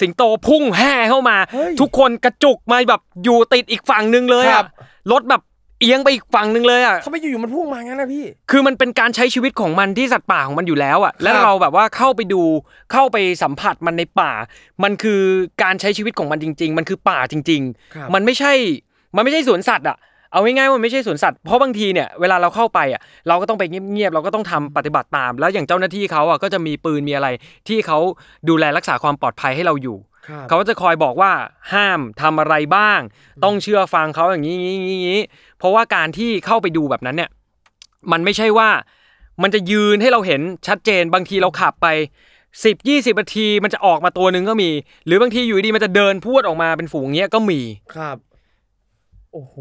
[0.00, 4.66] สิงโตพุ่งแห่เข้ามาเฮ้ยทุกคนกระจุกมาแบบอยู่ติดอีกฝั่งหนึ่งเลยครัอะบ
[5.12, 5.42] รถแบบ
[5.80, 12.42] เอียงไปอีกฝั่งหนึ่งเลยอะทำไมอยู่ๆมันพุ่งมางั้นนะพี่ คือมันเป็นการใช้ชีวิตของมันที่สัตว์ป่าของมันอยู่แล้วอะ แล้วครับเราแบบว่าเข้าไปดู
[12.92, 14.32] เข้าไปสัมผัสมันในป่า
[14.82, 15.20] มันคือ
[15.62, 17.62] การใช้ชีวิตของมันจริง ๆ มันคือป่าจริง
[17.94, 18.52] ครับๆมันไม่ใช่
[19.16, 19.96] มันไม่ใช่สวนสัตว์อะ
[20.32, 27.28] เอาง่ายๆว่ามันไม่ใช่สวนสัตว์เพราะบางทีเนี่ยเวลาเราเข้าไปอะเราก็ต้องไปเงียบๆเราก็ต้องทำปฏิบัติตาม แล้วอย่างเจ้าหน้าที่เขาอะก็จะมีปืนมีอะไร
[27.68, 27.98] ที่เขา
[28.48, 30.07] ดูแลรักษาความปลอดภัยให้เราอยู่ครับ
[30.48, 31.32] เขาก็จะคอยบอกว่า
[31.72, 33.00] ห้ามทำอะไรบ้าง
[33.44, 35.22] ต้องเชื่อฟังเขาอย่างนี้อย่างนี้อย่างนี้
[35.58, 37.30] เพราะว่าการที่เข้าไปดูแบบนั้นเนี่ย
[38.12, 38.68] มันไม่ใช่ว่า
[39.42, 41.86] มันจะยืนให้เราเห็นชัดเจนบางทีเราขับไป
[42.64, 44.70] สิบยี่สิบนาทีมันจะออกมาตัวหนึ่งก็มี
[45.06, 47.60] หรือบางทีอยู่ดีมันจะเดินพูดออกมาเป็นฝูงเงี้ยก็มี
[47.94, 48.16] ครับ
[49.32, 49.56] โอ้โห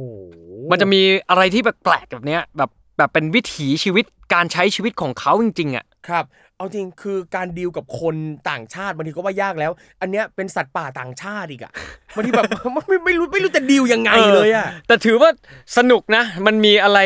[0.71, 6.25] มันจะมีอะไรที่แปลกๆแบบเนี้ยแบบแบบเป็นวิถีชีวิตการใช้ชีวิตของเขาจริงๆอะครับ
[6.57, 8.15] เอาจริงคือการดีลกับคน
[8.49, 11.71] ต่างชาติบางทีก็ว่ายากแล้ว อันเนี้ยเป็นสัตว์ป่าต่างชาติอีกอะ
[12.15, 12.45] บางทีแบบ
[12.87, 15.29] ไม่ไม่รู้ไม่รู้จะดีลยังไงเลยอะแต่ถือว่า
[15.77, 16.99] สนุกนะ มันมีอะไร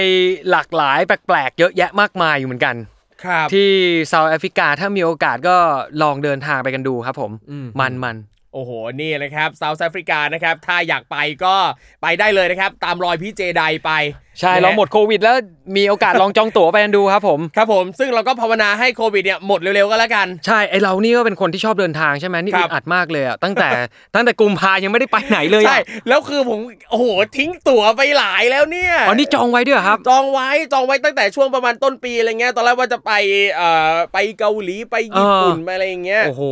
[0.52, 2.76] หลากหลายแปลกๆ เยอะแยะมากมายอยู่เหมือนกัน
[3.26, 3.70] ครับที่
[4.10, 5.58] เซาท์แอฟริกาถ้ามีโอกาสก็
[6.02, 8.18] ลองเดินทางไปกันดูครับผมอืมมันมัน
[8.54, 8.72] โอ้โห
[9.02, 11.56] นี่นะครับเซาท์แอฟริกานะครับ ถ้าอยากไปก็
[12.02, 13.92] ไปได้เลยนะครับ ตามรอยพี่เจไดไป
[14.40, 15.36] ใช่นะฮะเราหมดโควิด แล้ว
[15.78, 23.70] มีโอกาสลองจองตั๋วไปกันดูครับผมครับผมซึ่งเราก็ภาวนาให้โควิดเนี่ยหมดเร็วๆก็แล้วกันใช่ไอเรานี่ก็เป็นคนที่ชอบเดินทางใช่ไหมนี่ครัอึบดอัดมากเลยอะตั้งแต่
[24.16, 26.60] ตั้งแต่กุมภายังไม่ได้ไปไหนเลยใช่อะแล้วคือผม
[26.90, 27.06] โอ้โห
[27.38, 33.12] ทิ้งตั๋วไปหลายแล้วเนี่ยอ๋อนี่จองไว้ด้วยเหรอครับ จองไว้จองไว้ตั้งแต่ช่วงประมาณต้นปีอะไรเงี้ยตอนแรกว่าจะไป
[33.56, 36.44] เอ่อไปเกาหลีไปญี่ปุ่นเออไปอะไรอย่างเงี้ยโอ้โห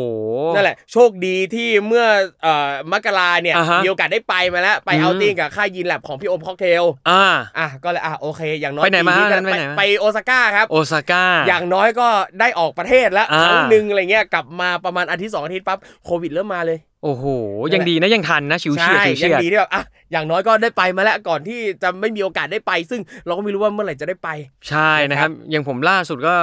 [0.56, 2.06] นั่นแหละโชคดีที่เมื่อ
[2.44, 7.24] เอ่อมกราเนี่ยอ่าฮะมีโอกาสได้ไปมาแล้วไปอืม outing กับค่าย Gene Lab ของพี่โอมค็อกเทลอ่า
[7.60, 12.08] อะก็เลยอะโอเค อย่างน้อยไปไหนมาปีก็นั้นไปไหนมา ไปโอซาก้าครับ โอซาก้า อย่างน้อยก็
[12.40, 17.26] ได้ออกประเทศแล้วอ่า ครั้งหนึ่งอะไรเงี้ยกลับมาประมาณอาทิตย์สองอาทิตย์ปั๊บโควิดเริ่มมาเลย โอ้โห
[17.74, 24.30] ยังดีนะยังทันนะชิวเฉียดใช่ชิวยัเฉียด ดีที่แบบอะอย่างน้อยก็ได้ไปมาแล้วก่อนที่จะไม่มีโอกาสได้ไป ซึ่งเราก็ไม่รู้ว่าเมื่อไหร่จะได้ไป
[24.70, 26.36] ใช่นะครับ อย่างผมล่าสุดก็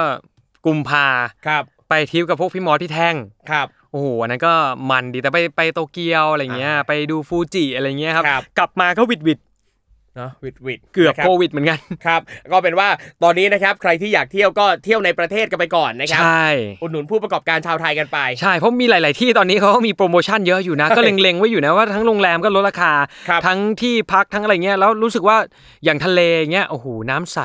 [0.65, 1.07] กุมภา
[1.47, 3.15] ครับไปทริปกับพวกพี่มอสที่แท่ง
[3.51, 4.53] ครับ โอ้โห อันนั้นก็
[4.89, 9.39] มันดีแต่ไปไปโตเกียวอะไรเงี้ย อ่าไปดูฟูจิอะไรเงี้ยครับ ครับ กลับมาก็วิดวิด
[10.17, 12.89] เนาะวิดวิดเกือบนะครับโควิดเหมือนกันครับ ก็เป็นว่า
[13.23, 16.47] ตอนนี้นะครับ ใครที่อยากเที่ยวก็เที่ยวในประเทศกันไปก่อนนะครับใช่
[16.81, 22.93] อุดหนุนผู้ประกอบการชาวไทยกันไปใช่เพราะมีหลาย ๆ ที่ตอนนี้เขาก็มีโปรโมชั่นเยอะอยู่นะก็เล็ง ๆ ไว้อยู่นะว่าทั้งโรงแรมก็ลดราคา
[23.29, 25.37] ครับทั้งที่พักทั้งอะไรเงี้ยแล้วรู้สึกว่า
[25.83, 26.19] อย่างทะเล
[26.53, 27.39] เงี้ยโอ้โหน้ำใส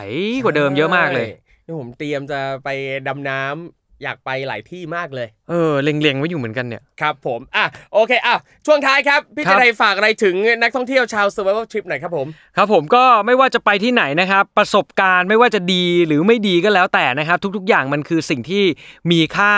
[0.45, 2.69] กว่าเดิมเยอะมากเลยใช่นี่ผมเตรียมจะไป
[3.09, 8.37] ดำน้ำ อยากไปหลายที่มากเลย เออเล็งๆไว้อยู่เหมือนกันเนี่ยครับผมอะโอเคอะ
[8.67, 12.27] ช่วงท้ายครับ พี่ครัเจะบไดฝากอะไรถึงนักท่องเที่ยวชาว survival trip หน่อยครับผม
[12.57, 18.65] ครับผมก็ไม่ว่าจะไปที่ไหนนะครับ ประสบการณ์ไม่ว่าจะดีหรือไม่ดีก็แล้วแต่นะครับ ทุกๆ อย่างมันคือสิ่งที่
[19.11, 19.55] มีค่า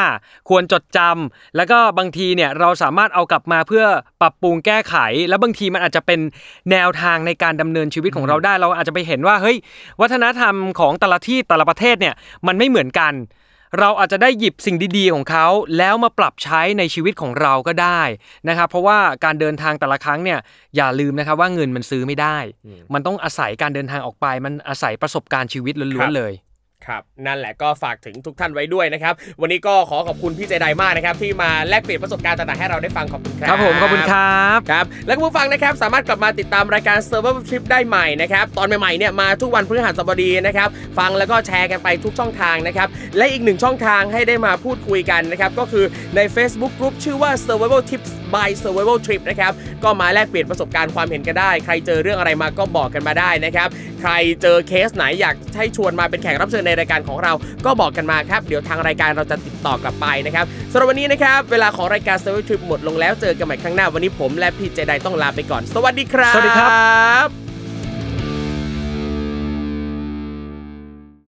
[0.48, 3.84] ควรจดจำแล้วก็บางทีเนี่ยเราสามารถเอากลับมาเพื่อ
[4.20, 4.94] ปรับปรุงแก้ไข
[5.28, 6.20] แล้วบางทีมันอาจจะเป็น
[6.70, 9.56] แนวทางในการดำเนินชีวิตของเราได้ เราอาจจะไปเห็นว่าเฮ้ย
[10.00, 12.14] วัฒนธรรมของแต่ละที่แต่ละประเทศเนี่ย
[12.46, 13.14] มันไม่เหมือนกัน
[13.78, 15.46] เราอาจจะได้หยิบสิ่งดีๆของเขา
[15.78, 18.02] แล้วมาปรับใช้ในชีวิตของเราก็ได้
[18.48, 20.38] นะครับเพราะว่าการเดินทางแต่ละครั้งเนี่ย
[20.76, 22.38] อย่าลืมนะครับว่าเงินมันซื้อไม่ได้
[22.94, 26.32] มันต้องอาศัยการเดินทางออกไป มันอาศัยประสบการณ์ชีวิตคล้รัวนบๆเลย
[26.86, 40.68] ครับ นั่นแหละก็ฝากถึงทุกท่านไว้ด้วยนะครับ วันนี้ก็ขอขอบคุณพี่เจไดมากนะครับ ที่มาแลกเปลี่ยนประสบการณ์ต่างๆให้เราได้ฟังขอบคุณครับครับผมขอบคุณครับครับและคุณผู้ฟังนะครับสามารถกลับมาติดตามรายการ Survival Trip ได้ใหม่นะครับตอนใหม่ๆเนี่ยมาทุกวันพฤหัสบดีนะครับ
[40.98, 45.84] ฟังแล้วก็แชร์กันไปทุกช่องทางนะครับและอีกหนึ่งช่องทางให้ได้มาพูดคุยกันนะครับก็คือ
[46.16, 49.52] ใน Facebook Group ชื่อว่า Survival Tips by Survival Trip นะครับ
[49.84, 53.68] ก็มาแลกเปลี่ยนประสบการณ์ความเห็นกันได้ ใครเจอเรื่องอะไรมาก็บอกกันมาได้นะครับ
[54.00, 54.12] ใคร
[54.42, 57.32] เจอเคสไหนอยากให้ชวนมาเป็นแขกรับเชิญในรายการของเรา
[57.66, 67.43] ก็บอกกันมาครับ เดี๋ยวทางรายการเราจะติดต่อกลับไปนะครับสำหรับวันนี้นะครับ เวลาของรายการ Survival Trip หมดลงแล้วเจอกันใหม่ครั้งหน้าวันนี้ผมและพี่เจไดต้องลาไปก่อน สวัสดีครับ สวัสดีครับ